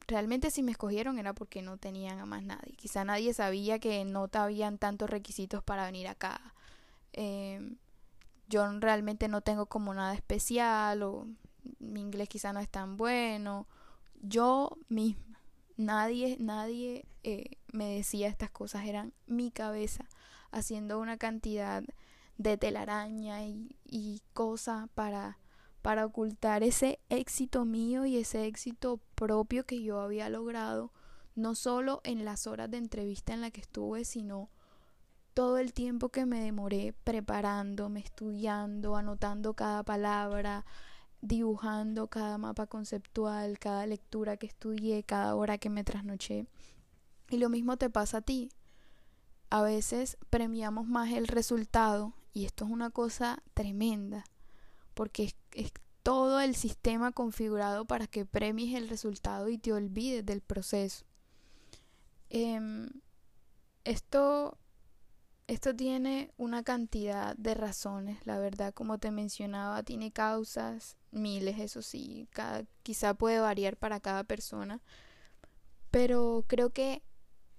realmente 0.07 0.51
si 0.51 0.63
me 0.63 0.71
escogieron 0.71 1.19
era 1.19 1.33
porque 1.33 1.61
no 1.61 1.77
tenían 1.77 2.19
a 2.19 2.25
más 2.25 2.43
nadie. 2.43 2.73
Quizá 2.77 3.03
nadie 3.03 3.33
sabía 3.33 3.79
que 3.79 4.05
no 4.05 4.29
habían 4.31 4.77
tantos 4.77 5.09
requisitos 5.09 5.63
para 5.63 5.85
venir 5.85 6.07
acá. 6.07 6.53
Em, 7.13 7.77
yo 8.47 8.65
realmente 8.79 9.27
no 9.27 9.41
tengo 9.41 9.65
como 9.65 9.93
nada 9.93 10.13
especial 10.13 11.03
mi 11.79 12.01
inglés 12.01 12.29
quizá 12.29 12.53
no 12.53 12.59
es 12.59 12.69
tan 12.69 12.97
bueno. 12.97 13.67
Yo 14.21 14.77
misma, 14.89 15.41
nadie, 15.77 16.37
nadie 16.39 17.05
eh, 17.23 17.57
me 17.71 17.95
decía 17.95 18.27
estas 18.27 18.51
cosas, 18.51 18.85
eran 18.85 19.13
mi 19.25 19.51
cabeza 19.51 20.05
haciendo 20.51 20.99
una 20.99 21.17
cantidad 21.17 21.83
de 22.37 22.57
telaraña 22.57 23.43
y, 23.43 23.75
y 23.85 24.21
cosas 24.33 24.89
para 24.95 25.39
para 25.87 26.05
ocultar 26.05 26.63
ese 26.63 26.99
éxito 27.07 27.63
mío 27.63 28.05
y 28.05 28.17
ese 28.17 28.45
éxito 28.45 28.99
propio 29.15 29.65
que 29.65 29.81
yo 29.81 30.01
había 30.01 30.27
logrado, 30.27 30.91
no 31.33 31.55
solo 31.55 32.01
en 32.03 32.25
las 32.25 32.45
horas 32.45 32.69
de 32.69 32.75
entrevista 32.77 33.33
en 33.33 33.39
la 33.39 33.51
que 33.51 33.61
estuve, 33.61 34.03
sino 34.03 34.49
todo 35.33 35.59
el 35.59 35.71
tiempo 35.71 36.09
que 36.09 36.25
me 36.25 36.41
demoré 36.41 36.93
preparándome, 37.05 38.01
estudiando, 38.01 38.97
anotando 38.97 39.53
cada 39.53 39.81
palabra, 39.83 40.65
dibujando 41.21 42.07
cada 42.07 42.37
mapa 42.37 42.67
conceptual, 42.67 43.59
cada 43.59 43.85
lectura 43.85 44.37
que 44.37 44.47
estudié, 44.47 45.03
cada 45.03 45.35
hora 45.35 45.57
que 45.57 45.69
me 45.69 45.83
trasnoché. 45.83 46.47
Y 47.29 47.37
lo 47.37 47.49
mismo 47.49 47.77
te 47.77 47.89
pasa 47.89 48.17
a 48.17 48.21
ti. 48.21 48.49
A 49.49 49.61
veces 49.61 50.17
premiamos 50.29 50.87
más 50.87 51.11
el 51.11 51.27
resultado 51.27 52.13
y 52.33 52.45
esto 52.45 52.65
es 52.65 52.71
una 52.71 52.89
cosa 52.89 53.41
tremenda 53.53 54.25
porque 54.97 55.31
es, 55.53 55.71
todo 56.01 56.39
el 56.39 56.55
sistema 56.55 57.11
configurado 57.11 57.85
para 57.85 58.07
que 58.07 58.25
premies 58.25 58.75
el 58.75 58.89
resultado 58.89 59.49
y 59.49 59.57
te 59.57 59.73
olvides 59.73 60.25
del 60.25 60.41
proceso. 60.41 61.05
Em, 62.29 62.89
esto, 63.83 64.57
esto 65.47 65.75
tiene 65.75 66.31
una 66.37 66.63
cantidad 66.63 67.35
de 67.35 67.53
razones, 67.53 68.25
la 68.25 68.39
verdad, 68.39 68.73
como 68.73 68.97
te 68.97 69.11
mencionaba, 69.11 69.83
tiene 69.83 70.11
causas, 70.11 70.95
miles, 71.17 71.59
eso 71.59 71.81
sí, 71.81 72.27
cada, 72.31 72.65
quizá 72.83 73.13
puede 73.13 73.39
variar 73.39 73.77
para 73.77 73.99
cada 73.99 74.23
persona, 74.23 74.81
pero 75.91 76.45
creo 76.47 76.71
que, 76.71 77.01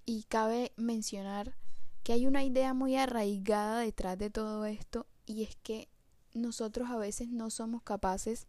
y 0.04 0.24
cabe 0.24 0.72
mencionar, 0.76 1.54
que 2.02 2.12
hay 2.12 2.26
una 2.26 2.44
idea 2.44 2.74
muy 2.74 2.96
arraigada 2.96 3.80
detrás 3.80 4.18
de 4.18 4.30
todo 4.30 4.64
esto, 4.64 5.06
y 5.26 5.42
es 5.42 5.56
que 5.56 5.88
nosotros 6.34 6.90
a 6.90 6.96
veces 6.96 7.28
no 7.28 7.50
somos 7.50 7.82
capaces 7.82 8.46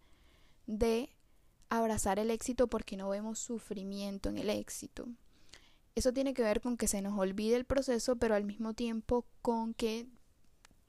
de 0.67 1.09
abrazar 1.69 2.19
el 2.19 2.31
éxito 2.31 2.67
porque 2.67 2.97
no 2.97 3.09
vemos 3.09 3.39
sufrimiento 3.39 4.29
en 4.29 4.37
el 4.37 4.49
éxito. 4.49 5.07
Eso 5.95 6.13
tiene 6.13 6.33
que 6.33 6.43
ver 6.43 6.61
con 6.61 6.77
que 6.77 6.87
se 6.87 7.01
nos 7.01 7.17
olvide 7.17 7.55
el 7.55 7.65
proceso, 7.65 8.15
pero 8.15 8.35
al 8.35 8.45
mismo 8.45 8.73
tiempo 8.73 9.25
con 9.41 9.73
que 9.73 10.07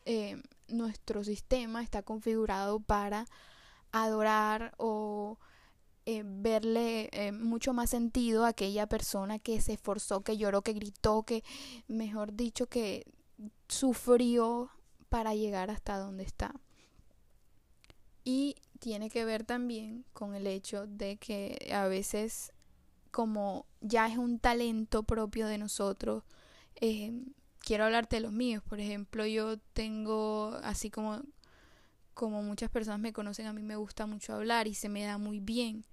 eh, 0.04 0.40
nuestro 0.68 1.24
sistema 1.24 1.82
está 1.82 2.02
configurado 2.02 2.80
para 2.80 3.26
adorar 3.92 4.74
o 4.78 5.38
eh, 6.06 6.22
verle 6.24 7.08
eh, 7.12 7.32
mucho 7.32 7.72
más 7.72 7.90
sentido 7.90 8.44
a 8.44 8.48
aquella 8.48 8.86
persona 8.86 9.38
que 9.38 9.60
se 9.60 9.74
esforzó, 9.74 10.22
que 10.22 10.36
lloró, 10.36 10.62
que 10.62 10.72
gritó, 10.72 11.22
que, 11.22 11.44
mejor 11.88 12.34
dicho, 12.34 12.66
que 12.66 13.04
sufrió 13.68 14.70
para 15.08 15.34
llegar 15.34 15.70
hasta 15.70 15.98
donde 15.98 16.24
está. 16.24 16.54
Y 18.24 18.56
tiene 18.78 19.10
que 19.10 19.24
ver 19.24 19.44
también 19.44 20.04
con 20.12 20.34
el 20.34 20.46
hecho 20.46 20.86
de 20.86 21.16
que 21.16 21.70
a 21.72 21.86
veces 21.86 22.52
como 23.10 23.66
ya 23.80 24.06
es 24.06 24.18
un 24.18 24.38
talento 24.38 25.02
propio 25.02 25.46
de 25.46 25.58
nosotros, 25.58 26.22
eh, 26.80 27.12
quiero 27.58 27.84
hablarte 27.84 28.16
de 28.16 28.22
los 28.22 28.32
míos. 28.32 28.62
Por 28.68 28.80
ejemplo, 28.80 29.26
yo 29.26 29.58
tengo, 29.74 30.58
así 30.62 30.90
como, 30.90 31.22
como 32.20 32.42
muchas 32.42 32.68
personas 32.68 33.00
me 33.00 33.14
conocen, 33.14 33.46
a 33.46 33.54
mí 33.54 33.62
me 33.62 33.76
gusta 33.76 34.04
mucho 34.04 34.34
hablar 34.34 34.66
y 34.66 34.74
se 34.74 34.90
me 34.90 35.02
da 35.04 35.16
muy 35.16 35.40
bien. 35.40 35.86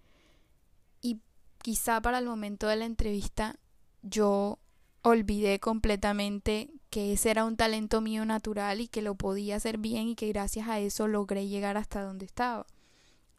Y 1.02 1.22
quizá 1.60 2.02
para 2.02 2.20
el 2.20 2.26
momento 2.26 2.68
de 2.68 2.76
la 2.76 2.84
entrevista 2.84 3.56
yo 4.02 4.60
olvidé 5.04 5.62
completamente 5.62 6.70
que 6.90 7.14
ese 7.14 7.32
era 7.32 7.46
un 7.46 7.56
talento 7.56 8.02
mío 8.02 8.26
natural 8.26 8.82
y 8.82 8.90
que 8.90 9.02
lo 9.02 9.16
podía 9.16 9.56
hacer 9.56 9.78
bien 9.78 10.10
y 10.10 10.16
que 10.16 10.28
gracias 10.28 10.68
a 10.68 10.80
eso 10.80 11.08
logré 11.08 11.48
llegar 11.48 11.78
hasta 11.78 12.02
donde 12.02 12.26
estaba. 12.26 12.66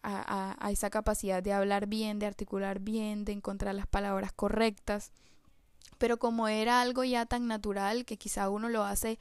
A, 0.03 0.57
a, 0.59 0.71
esa 0.71 0.89
capacidad 0.89 1.43
de 1.43 1.53
hablar 1.53 1.89
bien, 1.89 2.19
de 2.19 2.25
articular 2.25 2.79
bien, 2.79 3.27
de 3.27 3.33
encontrar 3.33 3.75
las 3.75 3.87
palabras 3.87 4.33
correctas. 4.33 5.13
Pero 5.99 6.19
como 6.19 6.49
era 6.49 6.81
algo 6.81 7.05
ya 7.05 7.27
tan 7.27 7.49
natural 7.49 8.07
que 8.07 8.17
quizá 8.17 8.49
uno 8.49 8.71
lo 8.71 8.85
hace 8.85 9.19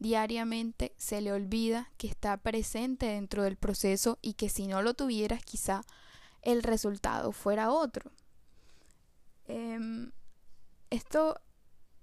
diariamente, 0.00 0.92
se 0.96 1.20
le 1.20 1.32
olvida 1.32 1.92
que 1.96 2.08
está 2.08 2.36
presente 2.38 3.06
dentro 3.06 3.44
del 3.44 3.56
proceso 3.56 4.18
y 4.20 4.34
que 4.34 4.48
si 4.48 4.66
no 4.66 4.82
lo 4.82 4.94
tuvieras 4.94 5.44
quizá 5.44 5.82
el 6.42 6.64
resultado 6.64 7.30
fuera 7.30 7.70
otro. 7.70 8.10
Em, 9.46 10.10
esto 10.90 11.40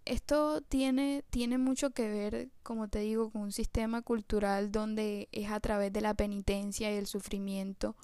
esto 0.07 0.61
tiene, 0.61 1.25
tiene 1.29 1.57
mucho 1.57 1.89
que 1.89 2.07
ver, 2.07 2.49
como 2.63 2.87
te 2.87 2.99
digo, 2.99 3.29
con 3.29 3.41
un 3.41 3.51
sistema 3.51 4.01
cultural 4.01 4.71
donde 4.71 5.27
es 5.33 5.51
a 5.51 5.59
través 5.59 5.91
de 5.91 5.99
la 5.99 6.13
penitencia 6.13 6.91
y 6.93 6.95
el 6.95 7.07
sufrimiento 7.07 7.95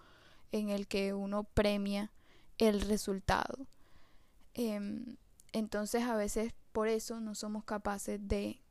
en 0.51 0.69
el 0.69 0.87
que 0.87 1.13
uno 1.13 1.45
premia 1.45 2.11
el 2.57 2.81
resultado. 2.81 3.67
Em, 4.53 5.15
entonces 5.53 6.03
a 6.03 6.15
veces 6.17 6.53
por 6.73 6.89
eso 6.89 7.21
no 7.21 7.35
somos 7.35 7.63
capaces 7.63 8.19
de 8.27 8.62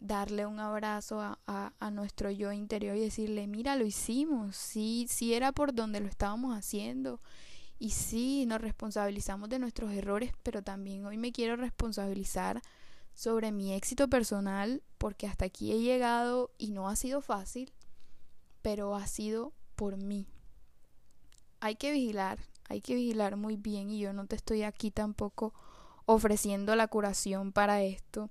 darle 0.00 0.46
un 0.46 0.60
abrazo 0.60 1.20
a, 1.20 1.38
a, 1.46 1.90
nuestro 1.90 2.30
yo 2.30 2.52
interior 2.52 2.96
y 2.96 3.00
decirle, 3.00 3.46
mira, 3.46 3.76
lo 3.76 3.84
hicimos, 3.84 4.56
sí, 4.56 5.06
sí 5.08 5.34
era 5.34 5.52
por 5.52 5.74
donde 5.74 6.00
lo 6.00 6.06
estábamos 6.06 6.56
haciendo 6.56 7.20
y 7.78 7.90
sí, 7.90 8.44
nos 8.46 8.60
responsabilizamos 8.60 9.48
de 9.48 9.58
nuestros 9.58 9.92
errores, 9.92 10.32
pero 10.42 10.62
también 10.62 11.06
hoy 11.06 11.16
me 11.16 11.32
quiero 11.32 11.56
responsabilizar 11.56 12.60
sobre 13.14 13.50
mi 13.50 13.72
éxito 13.72 14.08
personal 14.08 14.82
porque 14.98 15.26
hasta 15.26 15.46
aquí 15.46 15.72
he 15.72 15.80
llegado 15.80 16.52
y 16.58 16.70
no 16.70 16.88
ha 16.88 16.96
sido 16.96 17.20
fácil, 17.20 17.72
pero 18.62 18.94
ha 18.94 19.06
sido 19.06 19.52
por 19.74 19.96
mí. 19.96 20.26
Hay 21.60 21.74
que 21.74 21.90
vigilar, 21.90 22.38
hay 22.68 22.80
que 22.80 22.94
vigilar 22.94 23.36
muy 23.36 23.56
bien 23.56 23.90
y 23.90 23.98
yo 23.98 24.12
no 24.12 24.26
te 24.26 24.36
estoy 24.36 24.62
aquí 24.62 24.92
tampoco 24.92 25.54
ofreciendo 26.06 26.76
la 26.76 26.86
curación 26.86 27.52
para 27.52 27.82
esto 27.82 28.30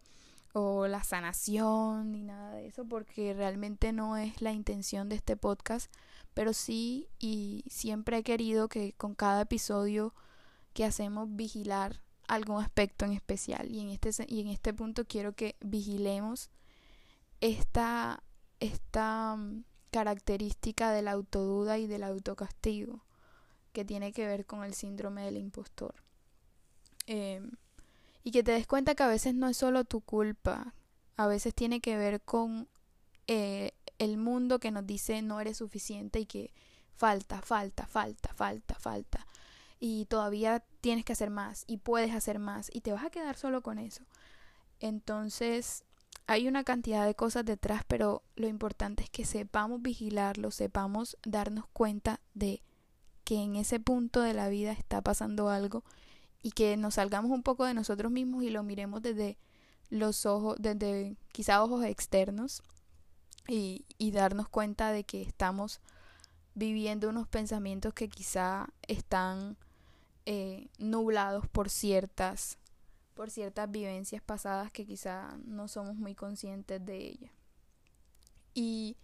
o 0.60 0.88
la 0.88 1.04
sanación 1.04 2.12
ni 2.12 2.24
nada 2.24 2.54
de 2.54 2.66
eso 2.66 2.84
porque 2.84 3.36
realmente 3.36 3.94
no 3.94 4.18
es 4.18 4.42
la 4.42 4.54
intención 4.54 5.08
de 5.08 5.16
este 5.16 5.38
podcast 5.38 5.92
pero 6.34 6.52
sí 6.52 7.10
y 7.20 7.64
siempre 7.70 8.18
he 8.18 8.24
querido 8.24 8.68
que 8.68 8.94
con 8.94 9.14
cada 9.14 9.42
episodio 9.42 10.16
que 10.74 10.84
hacemos 10.84 11.28
vigilar 11.30 12.02
algún 12.28 12.60
aspecto 12.60 13.06
en 13.06 13.14
especial 13.14 13.72
y 13.72 13.82
en 13.82 13.90
este 13.90 14.10
y 14.28 14.42
en 14.42 14.48
este 14.48 14.74
punto 14.74 15.06
quiero 15.06 15.34
que 15.34 15.56
vigilemos 15.62 16.50
esta 17.40 18.24
esta 18.60 19.36
mm, 19.36 19.64
característica 19.92 20.92
de 20.92 21.04
la 21.04 21.12
autoduda 21.12 21.78
y 21.78 21.86
del 21.86 22.02
autocastigo 22.02 23.06
que 23.74 23.86
tiene 23.86 24.12
que 24.12 24.26
ver 24.26 24.48
con 24.48 24.64
el 24.64 24.74
síndrome 24.74 25.24
del 25.24 25.38
impostor. 25.38 25.94
Em, 27.06 27.52
y 28.28 28.32
que 28.32 28.44
te 28.44 28.52
des 28.52 28.68
cuenta 28.68 28.94
que 28.94 29.04
a 29.04 29.08
veces 29.08 29.36
no 29.36 29.48
es 29.48 29.56
solo 29.56 29.86
tu 29.86 30.02
culpa 30.02 30.74
a 31.16 31.28
veces 31.28 31.56
tiene 31.56 31.80
que 31.80 31.96
ver 31.96 32.20
con 32.22 32.68
eh, 33.28 33.72
el 34.00 34.18
mundo 34.18 34.60
que 34.60 34.70
nos 34.70 34.86
dice 34.86 35.22
no 35.22 35.40
eres 35.40 35.56
suficiente 35.56 36.20
y 36.20 36.26
que 36.26 36.54
falta, 36.94 37.42
falta, 37.42 37.88
falta, 37.88 38.34
falta, 38.34 38.76
falta. 38.76 39.26
Y 39.80 40.08
todavía 40.08 40.62
tienes 40.82 41.06
que 41.06 41.14
hacer 41.14 41.30
más 41.30 41.64
y 41.68 41.78
puedes 41.78 42.14
hacer 42.14 42.38
más 42.38 42.70
y 42.74 42.82
te 42.82 42.92
vas 42.92 43.06
a 43.06 43.10
quedar 43.10 43.38
solo 43.38 43.62
con 43.62 43.80
eso. 43.80 44.04
Entonces, 44.82 45.86
hay 46.26 46.50
una 46.50 46.66
cantidad 46.66 47.06
de 47.06 47.16
cosas 47.16 47.46
detrás, 47.46 47.84
pero 47.88 48.24
lo 48.36 48.50
importante 48.50 49.04
es 49.04 49.10
que 49.10 49.24
sepamos 49.24 49.82
vigilarlo, 49.82 50.52
sepamos 50.52 51.18
darnos 51.24 51.66
cuenta 51.72 52.20
de 52.34 52.62
que 53.24 53.42
en 53.42 53.56
ese 53.56 53.80
punto 53.80 54.20
de 54.20 54.34
la 54.34 54.50
vida 54.50 54.74
está 54.74 55.02
pasando 55.02 55.48
algo 55.48 55.86
y 56.42 56.52
que 56.52 56.78
nos 56.78 56.96
salgamos 56.96 57.32
un 57.32 57.44
poco 57.44 57.66
de 57.66 57.74
nosotros 57.74 58.12
mismos 58.12 58.44
y 58.44 58.50
lo 58.50 58.64
miremos 58.64 59.02
desde 59.02 59.38
los 59.90 60.26
ojos, 60.26 60.58
desde 60.60 61.16
quizá 61.32 61.64
ojos 61.64 61.84
externos 61.86 62.62
y, 63.48 63.86
y 63.98 64.12
darnos 64.12 64.50
cuenta 64.50 64.92
de 64.92 65.04
que 65.04 65.22
estamos 65.22 65.80
viviendo 66.54 67.10
unos 67.10 67.28
pensamientos 67.28 67.94
que 67.94 68.10
quizá 68.10 68.68
están 68.88 69.58
eh, 70.26 70.68
nublados 70.78 71.48
por 71.48 71.70
ciertas 71.70 72.58
por 73.14 73.32
ciertas 73.32 73.72
vivencias 73.72 74.22
pasadas 74.22 74.72
que 74.72 74.86
quizá 74.86 75.38
no 75.46 75.68
somos 75.68 75.96
muy 75.96 76.14
conscientes 76.14 76.86
de 76.86 76.98
ellas. 76.98 77.32
Y 78.54 78.96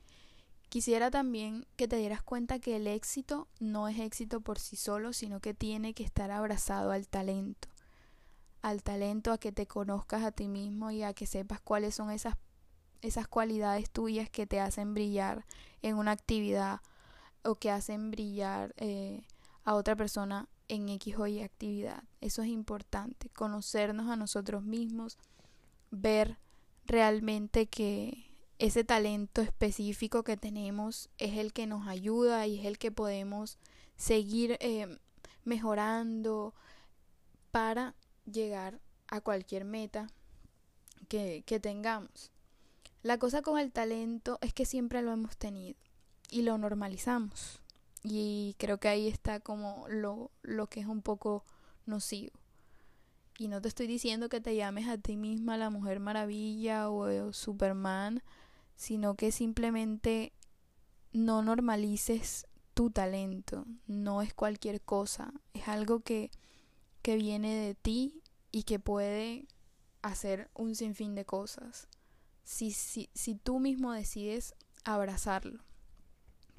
quisiera 0.74 1.12
también 1.12 1.68
que 1.76 1.88
te 1.88 1.98
dieras 1.98 2.24
cuenta 2.24 2.58
que 2.58 2.78
el 2.78 2.88
éxito 2.88 3.48
no 3.60 3.88
es 3.88 4.00
éxito 4.00 4.42
por 4.42 4.58
sí 4.58 4.76
solo, 4.76 5.14
sino 5.14 5.40
que 5.40 5.54
tiene 5.54 5.94
que 5.94 6.04
estar 6.04 6.32
abrazado 6.32 6.90
al 6.90 7.08
talento. 7.08 7.68
Al 8.64 8.82
talento, 8.82 9.32
a 9.32 9.38
que 9.38 9.52
te 9.52 9.68
conozcas 9.68 10.24
a 10.24 10.32
ti 10.32 10.48
mismo 10.48 10.90
y 10.90 11.04
a 11.04 11.14
que 11.14 11.28
sepas 11.28 11.62
cuáles 11.62 11.94
son 11.94 12.10
esas, 12.10 12.38
esas 13.04 13.28
cualidades 13.28 13.92
tuyas 13.92 14.32
que 14.32 14.48
te 14.48 14.60
hacen 14.60 14.96
brillar 14.96 15.46
en 15.84 15.96
una 15.96 16.10
actividad 16.10 16.82
o 17.44 17.54
que 17.54 17.70
hacen 17.70 18.10
brillar 18.10 18.74
eh, 18.78 19.28
a 19.66 19.76
otra 19.76 19.96
persona 19.96 20.50
en 20.70 20.90
X 20.90 21.20
o 21.20 21.28
Y 21.28 21.42
actividad. 21.42 22.04
Eso 22.20 22.42
es 22.42 22.48
importante, 22.48 23.30
conocernos 23.30 24.10
a 24.10 24.16
nosotros 24.16 24.64
mismos, 24.64 25.20
ver 25.92 26.40
realmente 26.88 27.68
que 27.68 28.33
ese 28.64 28.86
talento 28.86 29.42
específico 29.42 30.24
que 30.24 30.38
tenemos 30.38 31.10
es 31.18 31.38
el 31.38 31.52
que 31.52 31.68
nos 31.68 31.86
ayuda 31.86 32.48
y 32.48 32.60
es 32.60 32.66
el 32.66 32.78
que 32.78 32.92
podemos 32.92 33.58
seguir 33.98 34.56
eh, 34.62 35.00
mejorando 35.44 36.54
para 37.52 37.94
llegar 38.26 38.80
a 39.08 39.20
cualquier 39.20 39.66
meta 39.66 40.08
que, 41.10 41.44
que 41.46 41.60
tengamos. 41.60 42.32
La 43.02 43.18
cosa 43.18 43.42
con 43.42 43.60
el 43.60 43.74
talento 43.74 44.40
es 44.40 44.54
que 44.54 44.66
siempre 44.66 45.02
lo 45.02 45.12
hemos 45.12 45.36
tenido 45.36 45.78
y 46.30 46.44
lo 46.44 46.58
normalizamos. 46.58 47.60
Y 48.02 48.56
creo 48.60 48.80
que 48.80 48.88
ahí 48.88 49.10
está 49.10 49.42
como 49.42 49.86
lo, 49.90 50.32
lo 50.42 50.68
que 50.68 50.80
es 50.80 50.86
un 50.86 51.02
poco 51.02 51.44
nocivo. 51.86 52.40
Y 53.38 53.50
no 53.50 53.62
te 53.62 53.68
estoy 53.68 53.88
diciendo 53.88 54.30
que 54.30 54.40
te 54.40 54.56
llames 54.56 54.88
a 54.88 54.98
ti 54.98 55.18
misma 55.18 55.58
la 55.58 55.70
Mujer 55.70 56.00
Maravilla 56.00 56.90
o, 56.90 57.34
Superman, 57.34 58.24
sino 58.76 59.16
que 59.16 59.32
simplemente 59.32 60.34
no 61.12 61.42
normalices 61.42 62.48
tu 62.74 62.90
talento. 62.90 63.66
No 63.88 64.22
es 64.22 64.34
cualquier 64.34 64.82
cosa. 64.82 65.34
Es 65.54 65.68
algo 65.68 66.02
que, 66.02 66.32
que 67.02 67.16
viene 67.16 67.56
de 67.56 67.76
ti 67.76 68.22
y 68.52 68.64
que 68.64 68.80
puede 68.80 69.48
hacer 70.02 70.50
un 70.54 70.76
sinfín 70.76 71.16
de 71.16 71.26
cosas. 71.26 71.88
Si, 72.44 72.72
si, 72.72 73.10
si 73.14 73.36
tú 73.36 73.60
mismo 73.60 73.92
decides 73.94 74.56
abrazarlo. 74.84 75.64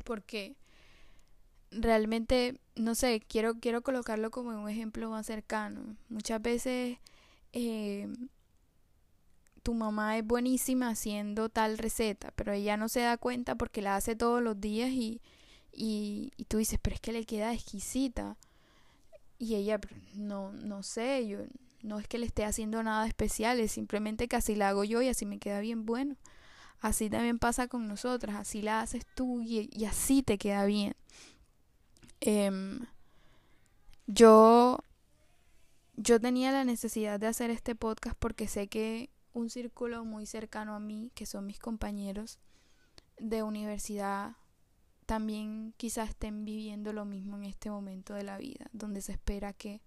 Porque 0.04 0.56
realmente, 1.70 2.60
no 2.76 2.94
sé, 2.94 3.20
quiero, 3.20 3.58
quiero 3.60 3.82
colocarlo 3.82 4.30
como 4.30 4.50
un 4.50 4.68
ejemplo 4.68 5.10
más 5.10 5.26
cercano. 5.26 5.96
Muchas 6.08 6.40
veces 6.40 6.98
eh, 7.52 8.08
tu 9.64 9.74
mamá 9.74 10.18
es 10.18 10.26
buenísima 10.26 10.90
haciendo 10.90 11.48
tal 11.48 11.78
receta, 11.78 12.32
pero 12.36 12.52
ella 12.52 12.76
no 12.76 12.88
se 12.88 13.00
da 13.00 13.16
cuenta 13.16 13.56
porque 13.56 13.82
la 13.82 13.96
hace 13.96 14.14
todos 14.14 14.42
los 14.42 14.60
días 14.60 14.90
y, 14.90 15.22
y, 15.72 16.32
tú 16.48 16.58
dices, 16.58 16.78
pero 16.80 16.94
es 16.94 17.00
que 17.00 17.12
le 17.12 17.24
queda 17.24 17.52
exquisita. 17.52 18.36
Y 19.38 19.56
ella, 19.56 19.80
no, 20.14 20.52
no 20.52 20.82
sé, 20.82 21.26
yo 21.26 21.38
no 21.82 21.98
es 21.98 22.06
que 22.06 22.18
le 22.18 22.26
esté 22.26 22.44
haciendo 22.44 22.82
nada 22.82 23.06
especial, 23.06 23.58
es 23.58 23.72
simplemente 23.72 24.28
que 24.28 24.36
así 24.36 24.54
la 24.54 24.68
hago 24.68 24.84
yo 24.84 25.02
y 25.02 25.08
así 25.08 25.26
me 25.26 25.38
queda 25.38 25.60
bien 25.60 25.86
bueno. 25.86 26.16
Así 26.80 27.08
también 27.08 27.38
pasa 27.38 27.66
con 27.66 27.88
nosotras, 27.88 28.36
así 28.36 28.60
la 28.60 28.82
haces 28.82 29.06
tú 29.14 29.40
y, 29.40 29.70
y 29.72 29.86
así 29.86 30.22
te 30.22 30.36
queda 30.36 30.66
bien. 30.66 30.94
Em, 32.20 32.86
yo, 34.06 34.78
yo 35.96 36.20
tenía 36.20 36.52
la 36.52 36.64
necesidad 36.64 37.18
de 37.18 37.28
hacer 37.28 37.50
este 37.50 37.74
podcast 37.74 38.16
porque 38.18 38.46
sé 38.46 38.68
que 38.68 39.08
un 39.34 39.50
círculo 39.50 40.04
muy 40.04 40.26
cercano 40.26 40.74
a 40.74 40.80
mí, 40.80 41.10
que 41.14 41.26
son 41.26 41.46
mis 41.46 41.58
compañeros 41.58 42.38
de 43.18 43.42
universidad, 43.42 44.36
también 45.06 45.74
quizás 45.76 46.10
estén 46.10 46.44
viviendo 46.44 46.92
lo 46.92 47.04
mismo 47.04 47.36
en 47.36 47.44
este 47.44 47.70
momento 47.70 48.14
de 48.14 48.22
la 48.22 48.38
vida, 48.38 48.70
donde 48.72 49.02
se 49.02 49.12
espera 49.12 49.52
que, 49.52 49.82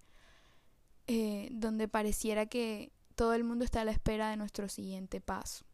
eh, 1.06 1.48
donde 1.50 1.88
pareciera 1.88 2.46
que 2.46 2.92
todo 3.14 3.34
el 3.34 3.42
mundo 3.42 3.64
está 3.64 3.80
a 3.80 3.84
la 3.84 3.90
espera 3.90 4.30
de 4.30 4.36
nuestro 4.36 4.68
siguiente 4.68 5.20
paso. 5.20 5.64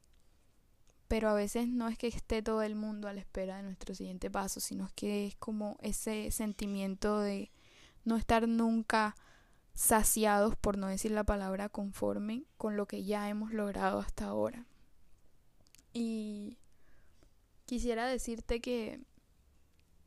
Pero 1.09 1.29
a 1.29 1.35
veces 1.35 1.69
no 1.69 1.89
es 1.89 1.99
que 1.99 2.07
esté 2.07 2.43
todo 2.43 2.63
el 2.63 2.75
mundo 2.75 3.09
a 3.09 3.13
la 3.13 3.21
espera 3.21 3.59
de 3.59 3.65
nuestro 3.65 3.95
siguiente 3.95 4.31
paso, 4.31 4.61
sino 4.61 4.89
que 4.95 5.27
es 5.27 5.37
como 5.37 5.77
ese 5.83 6.31
sentimiento 6.31 7.21
de 7.21 7.51
no 8.05 8.17
estar 8.17 8.49
nunca 8.49 9.15
saciados, 9.75 10.57
por 10.57 10.79
no 10.79 10.87
decir 10.87 11.11
la 11.11 11.25
palabra 11.25 11.69
conforme, 11.69 12.45
con 12.57 12.77
lo 12.77 12.87
que 12.87 13.05
ya 13.05 13.29
hemos 13.29 13.53
logrado 13.53 13.99
hasta 13.99 14.27
ahora. 14.27 14.67
Y 15.93 16.59
quisiera 17.67 18.07
decirte 18.07 18.61
que, 18.61 19.01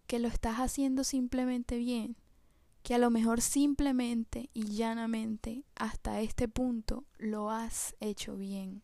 que 0.07 0.19
lo 0.19 0.27
estás 0.27 0.57
haciendo 0.57 1.03
simplemente 1.03 1.77
bien, 1.77 2.15
que 2.81 2.95
a 2.95 2.97
lo 2.97 3.09
mejor 3.09 3.41
simplemente 3.41 4.49
y 4.53 4.63
llanamente 4.75 5.65
hasta 5.75 6.21
este 6.21 6.47
punto 6.47 7.05
lo 7.17 7.51
has 7.51 7.95
hecho 7.99 8.37
bien. 8.37 8.83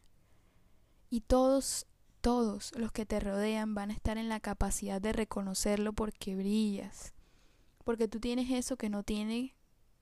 Y 1.10 1.22
todos 1.22 1.88
todos 2.24 2.72
los 2.78 2.94
que 2.94 3.06
te 3.06 3.20
rodean 3.20 3.76
van 3.76 3.92
a 3.92 3.94
estar 3.94 4.18
en 4.18 4.30
la 4.30 4.40
capacidad 4.40 5.02
de 5.02 5.12
reconocerlo 5.12 5.92
porque 5.92 6.38
brillas. 6.38 7.14
Porque 7.84 8.08
tú 8.08 8.22
tienes 8.22 8.50
eso 8.50 8.78
que 8.78 8.90
no 8.90 9.04
tiene 9.04 9.54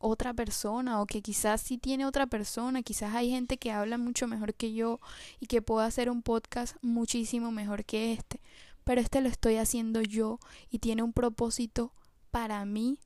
otra 0.02 0.34
persona 0.34 1.02
o 1.02 1.06
que 1.06 1.22
quizás 1.22 1.62
sí 1.62 1.78
tiene 1.78 2.06
otra 2.06 2.28
persona, 2.28 2.84
quizás 2.84 3.14
hay 3.16 3.30
gente 3.30 3.58
que 3.58 3.72
habla 3.72 3.98
mucho 3.98 4.28
mejor 4.28 4.54
que 4.54 4.74
yo 4.74 5.00
y 5.40 5.48
que 5.48 5.62
pueda 5.62 5.86
hacer 5.86 6.10
un 6.10 6.22
podcast 6.22 6.76
muchísimo 6.82 7.52
mejor 7.52 7.86
que 7.86 8.14
este, 8.14 8.42
pero 8.84 9.02
este 9.02 9.22
lo 9.22 9.30
estoy 9.30 9.58
haciendo 9.58 10.02
yo 10.02 10.40
y 10.70 10.80
tiene 10.80 11.04
un 11.04 11.14
propósito 11.14 11.94
para 12.32 12.66
mí 12.66 13.00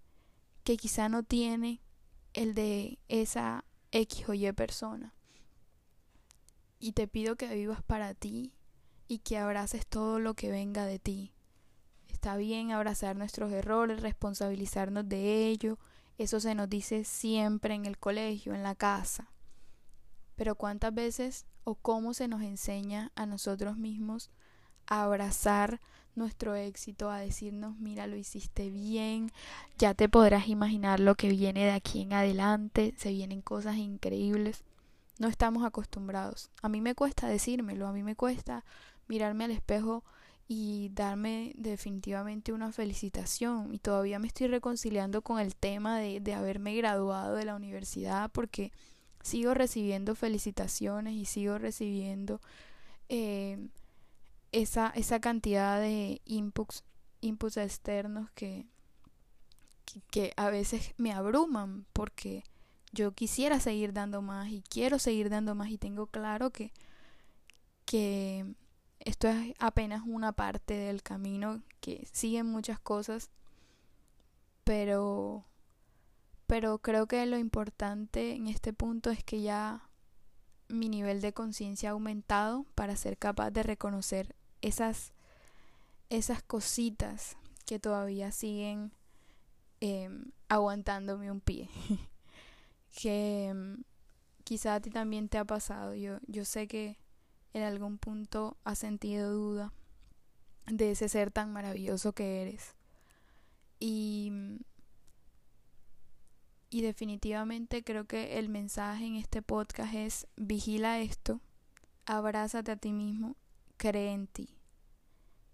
que 0.63 0.77
quizá 0.77 1.09
no 1.09 1.23
tiene 1.23 1.81
el 2.33 2.53
de 2.53 2.99
esa 3.07 3.65
X 3.91 4.27
o 4.27 4.33
Y 4.33 4.51
persona. 4.51 5.13
Y 6.79 6.91
te 6.91 7.07
pido 7.07 7.35
que 7.35 7.53
vivas 7.53 7.81
para 7.83 8.13
ti 8.13 8.53
y 9.07 9.19
que 9.19 9.37
abraces 9.37 9.85
todo 9.85 10.19
lo 10.19 10.33
que 10.33 10.51
venga 10.51 10.85
de 10.85 10.99
ti. 10.99 11.33
Está 12.07 12.37
bien 12.37 12.71
abrazar 12.71 13.15
nuestros 13.15 13.51
errores, 13.51 14.01
responsabilizarnos 14.01 15.07
de 15.07 15.47
ello, 15.47 15.77
eso 16.17 16.39
se 16.39 16.55
nos 16.55 16.69
dice 16.69 17.03
siempre 17.03 17.73
en 17.73 17.85
el 17.85 17.97
colegio, 17.97 18.53
en 18.53 18.63
la 18.63 18.75
casa. 18.75 19.29
Pero 20.35 20.55
cuántas 20.55 20.93
veces 20.93 21.45
o 21.63 21.75
cómo 21.75 22.13
se 22.13 22.27
nos 22.27 22.41
enseña 22.41 23.11
a 23.15 23.25
nosotros 23.25 23.77
mismos 23.77 24.29
a 24.87 25.03
abrazar 25.03 25.81
nuestro 26.15 26.55
éxito, 26.55 27.09
a 27.09 27.19
decirnos, 27.19 27.77
mira, 27.77 28.07
lo 28.07 28.15
hiciste 28.15 28.69
bien, 28.69 29.31
ya 29.77 29.93
te 29.93 30.07
podrás 30.07 30.47
imaginar 30.47 30.99
lo 30.99 31.15
que 31.15 31.29
viene 31.29 31.65
de 31.65 31.71
aquí 31.71 32.01
en 32.01 32.13
adelante, 32.13 32.93
se 32.97 33.11
vienen 33.11 33.41
cosas 33.41 33.75
increíbles. 33.75 34.63
No 35.19 35.27
estamos 35.27 35.65
acostumbrados. 35.65 36.49
A 36.61 36.69
mí 36.69 36.81
me 36.81 36.95
cuesta 36.95 37.27
decírmelo, 37.27 37.87
a 37.87 37.93
mí 37.93 38.03
me 38.03 38.15
cuesta 38.15 38.63
mirarme 39.07 39.45
al 39.45 39.51
espejo 39.51 40.03
y 40.47 40.89
darme 40.93 41.53
definitivamente 41.55 42.53
una 42.53 42.71
felicitación. 42.71 43.73
Y 43.73 43.79
todavía 43.79 44.19
me 44.19 44.27
estoy 44.27 44.47
reconciliando 44.47 45.21
con 45.21 45.39
el 45.39 45.55
tema 45.55 45.97
de, 45.99 46.19
de 46.19 46.33
haberme 46.33 46.75
graduado 46.75 47.35
de 47.35 47.45
la 47.45 47.55
universidad 47.55 48.31
porque 48.31 48.71
sigo 49.23 49.55
recibiendo 49.55 50.13
felicitaciones 50.13 51.15
y 51.15 51.25
sigo 51.25 51.57
recibiendo 51.57 52.41
eh, 53.09 53.69
esa, 54.51 54.89
esa 54.95 55.19
cantidad 55.19 55.79
de 55.79 56.21
inputs, 56.25 56.83
inputs 57.21 57.57
externos 57.57 58.29
que, 58.35 58.67
que, 59.85 60.01
que 60.11 60.33
a 60.37 60.51
veces 60.51 60.93
me 60.97 61.11
abruman 61.11 61.85
porque 61.91 62.43
yo 62.91 63.13
quisiera 63.13 63.59
seguir 63.59 63.93
dando 63.93 64.21
más 64.21 64.49
y 64.49 64.61
quiero 64.69 64.99
seguir 64.99 65.29
dando 65.29 65.55
más 65.55 65.69
y 65.69 65.79
tengo 65.79 66.05
claro 66.05 66.51
que, 66.51 66.71
que 67.85 68.45
esto 68.99 69.27
es 69.27 69.53
apenas 69.59 70.03
una 70.05 70.31
parte 70.31 70.73
del 70.73 71.03
camino 71.03 71.61
que 71.79 72.07
siguen 72.11 72.47
muchas 72.47 72.79
cosas 72.79 73.29
pero 74.63 75.45
pero 76.47 76.79
creo 76.79 77.07
que 77.07 77.25
lo 77.25 77.37
importante 77.37 78.33
en 78.33 78.47
este 78.47 78.73
punto 78.73 79.09
es 79.09 79.23
que 79.23 79.41
ya 79.41 79.89
mi 80.67 80.89
nivel 80.89 81.21
de 81.21 81.33
conciencia 81.33 81.89
ha 81.89 81.93
aumentado 81.93 82.65
para 82.75 82.95
ser 82.95 83.17
capaz 83.17 83.51
de 83.51 83.63
reconocer 83.63 84.35
esas 84.61 85.13
esas 86.09 86.43
cositas 86.43 87.37
que 87.65 87.79
todavía 87.79 88.31
siguen 88.31 88.91
em, 89.81 90.31
aguantándome 90.49 91.31
un 91.31 91.41
pie. 91.41 91.69
Que 92.91 93.47
em, 93.47 93.83
quizá 94.45 94.75
a 94.75 94.79
ti 94.79 94.89
también 94.89 95.27
te 95.27 95.37
ha 95.37 95.43
pasado. 95.43 95.95
Yo 95.95 96.19
yo 96.27 96.45
sé 96.45 96.65
que 96.65 96.97
en 97.55 97.63
algún 97.63 97.97
punto 97.97 98.57
has 98.65 98.79
sentido 98.79 99.31
duda 99.31 99.73
de 100.67 100.91
ese 100.91 101.09
ser 101.09 101.31
tan 101.31 101.53
maravilloso 101.53 102.13
que 102.13 102.41
eres 102.41 102.75
y 103.79 104.31
y 106.69 106.81
definitivamente 106.81 107.85
creo 107.85 108.03
que 108.03 108.37
el 108.37 108.49
mensaje 108.49 109.05
en 109.05 109.15
este 109.15 109.41
podcast 109.41 109.93
es 109.93 110.27
vigila 110.35 110.99
esto, 110.99 111.39
abrázate 112.05 112.71
a 112.71 112.75
ti 112.75 112.91
mismo, 112.91 113.37
cree 113.77 114.11
en 114.11 114.27
ti. 114.27 114.49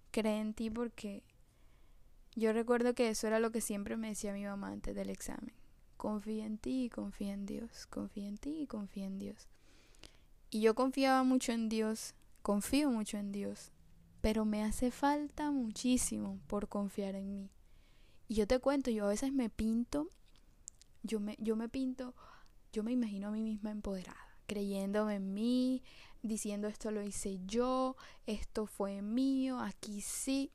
Cree 0.09 0.39
en 0.39 0.55
ti 0.55 0.71
porque 0.71 1.23
yo 2.35 2.53
recuerdo 2.53 2.95
que 2.95 3.09
eso 3.09 3.27
era 3.27 3.39
lo 3.39 3.51
que 3.51 3.61
siempre 3.61 3.97
me 3.97 4.07
decía 4.07 4.33
mi 4.33 4.45
mamá 4.45 4.69
antes 4.69 4.95
del 4.95 5.11
examen. 5.11 5.53
Confía 5.95 6.47
en 6.47 6.57
ti 6.57 6.89
confía 6.89 7.33
en 7.33 7.45
Dios. 7.45 7.85
Confía 7.85 8.27
en 8.27 8.39
ti 8.39 8.61
y 8.61 8.65
confía 8.65 9.05
en 9.05 9.19
Dios. 9.19 9.47
Y 10.51 10.61
yo 10.61 10.75
confiaba 10.75 11.23
mucho 11.23 11.51
en 11.51 11.67
Dios, 11.67 12.13
confío 12.43 12.91
mucho 12.91 13.17
en 13.17 13.31
Dios, 13.31 13.71
pero 14.21 14.45
me 14.45 14.63
hace 14.63 14.91
falta 14.91 15.49
muchísimo 15.49 16.39
por 16.45 16.67
confiar 16.67 17.15
en 17.15 17.33
mí. 17.33 17.49
Y 18.27 18.35
yo 18.35 18.45
te 18.45 18.59
cuento, 18.59 18.91
yo 18.91 19.05
a 19.05 19.09
veces 19.09 19.33
me 19.33 19.49
pinto 19.49 20.07
yo 21.03 21.19
me, 21.19 21.35
yo 21.39 21.55
me 21.55 21.69
pinto, 21.69 22.15
yo 22.71 22.83
me 22.83 22.91
imagino 22.91 23.29
a 23.29 23.31
mí 23.31 23.41
misma 23.41 23.71
empoderada, 23.71 24.37
creyéndome 24.45 25.15
en 25.15 25.33
mí, 25.33 25.83
diciendo 26.21 26.67
esto 26.67 26.91
lo 26.91 27.01
hice 27.01 27.39
yo, 27.45 27.95
esto 28.27 28.65
fue 28.65 29.01
mío, 29.01 29.59
aquí 29.59 30.01
sí, 30.01 30.51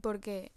porque 0.00 0.52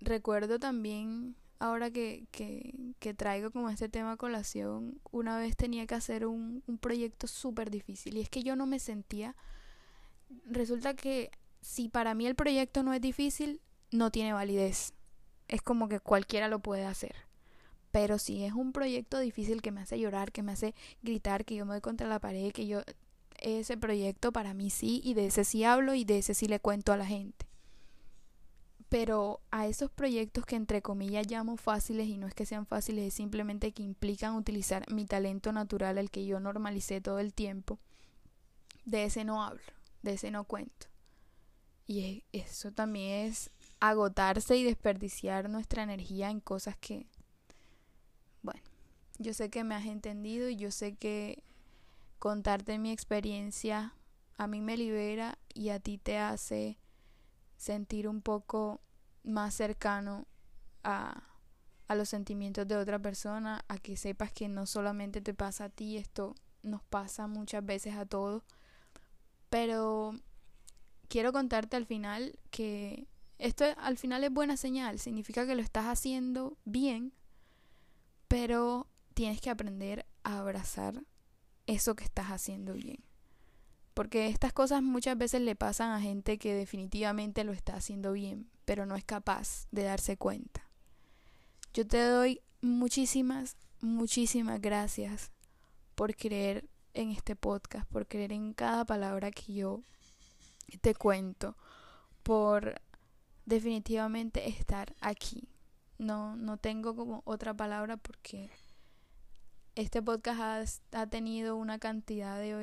recuerdo 0.00 0.58
también, 0.58 1.36
ahora 1.58 1.90
que, 1.90 2.26
que, 2.30 2.74
que 2.98 3.14
traigo 3.14 3.50
como 3.50 3.70
este 3.70 3.88
tema 3.88 4.12
a 4.12 4.16
colación, 4.16 5.00
una 5.10 5.38
vez 5.38 5.56
tenía 5.56 5.86
que 5.86 5.94
hacer 5.94 6.26
un, 6.26 6.62
un 6.66 6.78
proyecto 6.78 7.26
súper 7.26 7.70
difícil 7.70 8.16
y 8.16 8.20
es 8.20 8.30
que 8.30 8.42
yo 8.42 8.56
no 8.56 8.66
me 8.66 8.78
sentía, 8.78 9.34
resulta 10.46 10.94
que 10.94 11.30
si 11.60 11.88
para 11.88 12.14
mí 12.14 12.26
el 12.26 12.34
proyecto 12.34 12.82
no 12.82 12.92
es 12.92 13.00
difícil, 13.00 13.60
no 13.90 14.10
tiene 14.10 14.32
validez. 14.32 14.92
Es 15.48 15.62
como 15.62 15.88
que 15.88 16.00
cualquiera 16.00 16.48
lo 16.48 16.60
puede 16.60 16.84
hacer. 16.84 17.14
Pero 17.90 18.18
si 18.18 18.44
es 18.44 18.52
un 18.52 18.72
proyecto 18.72 19.18
difícil 19.18 19.62
que 19.62 19.72
me 19.72 19.80
hace 19.80 19.98
llorar, 19.98 20.32
que 20.32 20.42
me 20.42 20.52
hace 20.52 20.74
gritar, 21.02 21.44
que 21.44 21.54
yo 21.54 21.64
me 21.64 21.74
doy 21.74 21.80
contra 21.80 22.08
la 22.08 22.20
pared, 22.20 22.52
que 22.52 22.66
yo 22.66 22.82
ese 23.40 23.76
proyecto 23.76 24.32
para 24.32 24.54
mí 24.54 24.70
sí 24.70 25.00
y 25.04 25.14
de 25.14 25.26
ese 25.26 25.44
sí 25.44 25.64
hablo 25.64 25.94
y 25.94 26.04
de 26.04 26.18
ese 26.18 26.34
sí 26.34 26.46
le 26.46 26.60
cuento 26.60 26.92
a 26.92 26.96
la 26.96 27.06
gente. 27.06 27.45
Pero 28.98 29.42
a 29.50 29.66
esos 29.66 29.90
proyectos 29.90 30.46
que 30.46 30.56
entre 30.56 30.80
comillas 30.80 31.26
llamo 31.30 31.58
fáciles 31.58 32.08
y 32.08 32.16
no 32.16 32.26
es 32.26 32.32
que 32.32 32.46
sean 32.46 32.64
fáciles, 32.64 33.08
es 33.08 33.12
simplemente 33.12 33.72
que 33.72 33.82
implican 33.82 34.36
utilizar 34.36 34.90
mi 34.90 35.04
talento 35.04 35.52
natural, 35.52 35.98
el 35.98 36.10
que 36.10 36.24
yo 36.24 36.40
normalicé 36.40 37.02
todo 37.02 37.18
el 37.18 37.34
tiempo, 37.34 37.78
de 38.86 39.04
ese 39.04 39.22
no 39.26 39.44
hablo, 39.44 39.60
de 40.00 40.14
ese 40.14 40.30
no 40.30 40.44
cuento. 40.44 40.86
Y 41.86 42.24
eso 42.32 42.72
también 42.72 43.26
es 43.26 43.50
agotarse 43.80 44.56
y 44.56 44.64
desperdiciar 44.64 45.50
nuestra 45.50 45.82
energía 45.82 46.30
en 46.30 46.40
cosas 46.40 46.74
que 46.78 47.04
bueno, 48.40 48.62
yo 49.18 49.34
sé 49.34 49.50
que 49.50 49.62
me 49.62 49.74
has 49.74 49.84
entendido 49.84 50.48
y 50.48 50.56
yo 50.56 50.70
sé 50.70 50.94
que 50.94 51.42
contarte 52.18 52.78
mi 52.78 52.92
experiencia 52.92 53.92
a 54.38 54.46
mí 54.46 54.62
me 54.62 54.78
libera 54.78 55.38
y 55.52 55.68
a 55.68 55.80
ti 55.80 55.98
te 55.98 56.16
hace 56.16 56.78
sentir 57.58 58.08
un 58.08 58.22
poco 58.22 58.80
más 59.26 59.54
cercano 59.54 60.26
a, 60.82 61.24
a 61.88 61.94
los 61.94 62.08
sentimientos 62.08 62.66
de 62.66 62.76
otra 62.76 62.98
persona, 62.98 63.64
a 63.68 63.78
que 63.78 63.96
sepas 63.96 64.32
que 64.32 64.48
no 64.48 64.66
solamente 64.66 65.20
te 65.20 65.34
pasa 65.34 65.64
a 65.64 65.68
ti, 65.68 65.98
esto 65.98 66.34
nos 66.62 66.82
pasa 66.82 67.26
muchas 67.26 67.64
veces 67.64 67.94
a 67.96 68.06
todos. 68.06 68.42
Pero 69.50 70.14
quiero 71.08 71.32
contarte 71.32 71.76
al 71.76 71.86
final 71.86 72.38
que 72.50 73.06
esto 73.38 73.64
al 73.76 73.98
final 73.98 74.24
es 74.24 74.32
buena 74.32 74.56
señal, 74.56 74.98
significa 74.98 75.46
que 75.46 75.54
lo 75.54 75.62
estás 75.62 75.86
haciendo 75.86 76.56
bien 76.64 77.12
pero 78.28 78.88
tienes 79.14 79.40
que 79.40 79.50
aprender 79.50 80.06
a 80.24 80.38
abrazar 80.38 81.02
eso 81.66 81.94
que 81.94 82.04
estás 82.04 82.26
haciendo 82.26 82.74
bien. 82.74 83.02
Porque 83.96 84.26
estas 84.26 84.52
cosas 84.52 84.82
muchas 84.82 85.16
veces 85.16 85.40
le 85.40 85.56
pasan 85.56 85.90
a 85.90 86.02
gente 86.02 86.36
que 86.36 86.52
definitivamente 86.52 87.44
lo 87.44 87.52
está 87.52 87.76
haciendo 87.76 88.12
bien, 88.12 88.46
pero 88.66 88.84
no 88.84 88.94
es 88.94 89.06
capaz 89.06 89.68
de 89.70 89.84
darse 89.84 90.18
cuenta. 90.18 90.68
Yo 91.72 91.86
te 91.86 92.04
doy 92.04 92.42
muchísimas, 92.60 93.56
muchísimas 93.80 94.60
gracias 94.60 95.32
por 95.94 96.14
creer 96.14 96.68
en 96.92 97.10
este 97.10 97.36
podcast, 97.36 97.88
por 97.88 98.06
creer 98.06 98.32
en 98.32 98.52
cada 98.52 98.84
palabra 98.84 99.30
que 99.30 99.54
yo 99.54 99.80
te 100.82 100.94
cuento, 100.94 101.56
por 102.22 102.78
definitivamente 103.46 104.46
estar 104.46 104.94
aquí. 105.00 105.48
No, 105.96 106.36
no 106.36 106.58
tengo 106.58 106.94
como 106.94 107.22
otra 107.24 107.54
palabra 107.54 107.96
porque 107.96 108.50
este 109.74 110.02
podcast 110.02 110.82
ha, 110.94 111.06
tenido 111.06 111.56
una 111.56 111.78
cantidad 111.78 112.38
de 112.38 112.54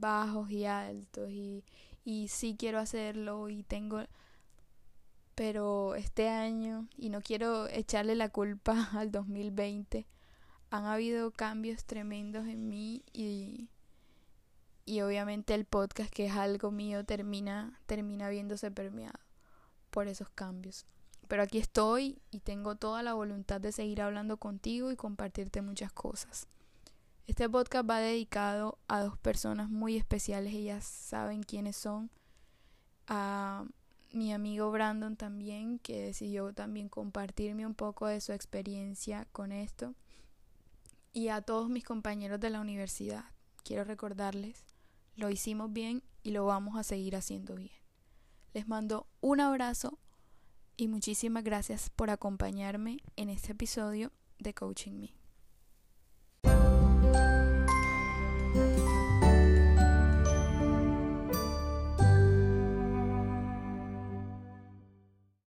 bajos 0.00 0.50
y 0.50 0.64
altos 0.64 1.30
y, 1.30 1.64
y 2.04 2.28
sí 2.28 2.56
quiero 2.58 2.78
hacerlo 2.78 3.48
y 3.48 3.62
tengo 3.62 4.02
pero 5.34 5.94
este 5.94 6.28
año 6.28 6.88
y 6.96 7.08
no 7.08 7.20
quiero 7.20 7.66
echarle 7.68 8.14
la 8.14 8.28
culpa 8.28 8.90
al 8.92 9.10
2020 9.10 10.06
han 10.70 10.84
habido 10.86 11.30
cambios 11.30 11.84
tremendos 11.84 12.46
en 12.46 12.68
mí 12.68 13.02
y 13.12 13.68
y 14.86 15.00
obviamente 15.00 15.54
el 15.54 15.64
podcast 15.64 16.12
que 16.12 16.26
es 16.26 16.32
algo 16.32 16.70
mío 16.70 17.04
termina 17.04 17.80
termina 17.86 18.28
viéndose 18.28 18.70
permeado 18.70 19.18
por 19.90 20.08
esos 20.08 20.28
cambios 20.28 20.86
pero 21.28 21.42
aquí 21.42 21.58
estoy 21.58 22.20
y 22.30 22.40
tengo 22.40 22.76
toda 22.76 23.02
la 23.02 23.14
voluntad 23.14 23.60
de 23.60 23.72
seguir 23.72 24.02
hablando 24.02 24.36
contigo 24.36 24.90
y 24.90 24.96
compartirte 24.96 25.62
muchas 25.62 25.92
cosas. 25.92 26.46
Este 27.26 27.48
podcast 27.48 27.88
va 27.88 28.00
dedicado 28.00 28.78
a 28.86 29.02
dos 29.02 29.16
personas 29.16 29.70
muy 29.70 29.96
especiales, 29.96 30.52
ellas 30.52 30.84
saben 30.84 31.42
quiénes 31.42 31.74
son. 31.74 32.10
A 33.06 33.64
mi 34.12 34.32
amigo 34.32 34.70
Brandon 34.70 35.16
también, 35.16 35.78
que 35.78 36.02
decidió 36.02 36.52
también 36.52 36.90
compartirme 36.90 37.66
un 37.66 37.74
poco 37.74 38.06
de 38.06 38.20
su 38.20 38.32
experiencia 38.32 39.26
con 39.32 39.52
esto. 39.52 39.94
Y 41.14 41.28
a 41.28 41.40
todos 41.40 41.70
mis 41.70 41.84
compañeros 41.84 42.40
de 42.40 42.50
la 42.50 42.60
universidad, 42.60 43.24
quiero 43.64 43.84
recordarles, 43.84 44.62
lo 45.16 45.30
hicimos 45.30 45.72
bien 45.72 46.02
y 46.22 46.32
lo 46.32 46.44
vamos 46.44 46.76
a 46.76 46.82
seguir 46.82 47.16
haciendo 47.16 47.54
bien. 47.54 47.72
Les 48.52 48.68
mando 48.68 49.06
un 49.22 49.40
abrazo 49.40 49.98
y 50.76 50.88
muchísimas 50.88 51.42
gracias 51.42 51.88
por 51.88 52.10
acompañarme 52.10 52.98
en 53.16 53.30
este 53.30 53.52
episodio 53.52 54.12
de 54.38 54.52
Coaching 54.52 54.92
Me. 55.00 55.23
Thank 58.54 58.78
you. 58.78 58.93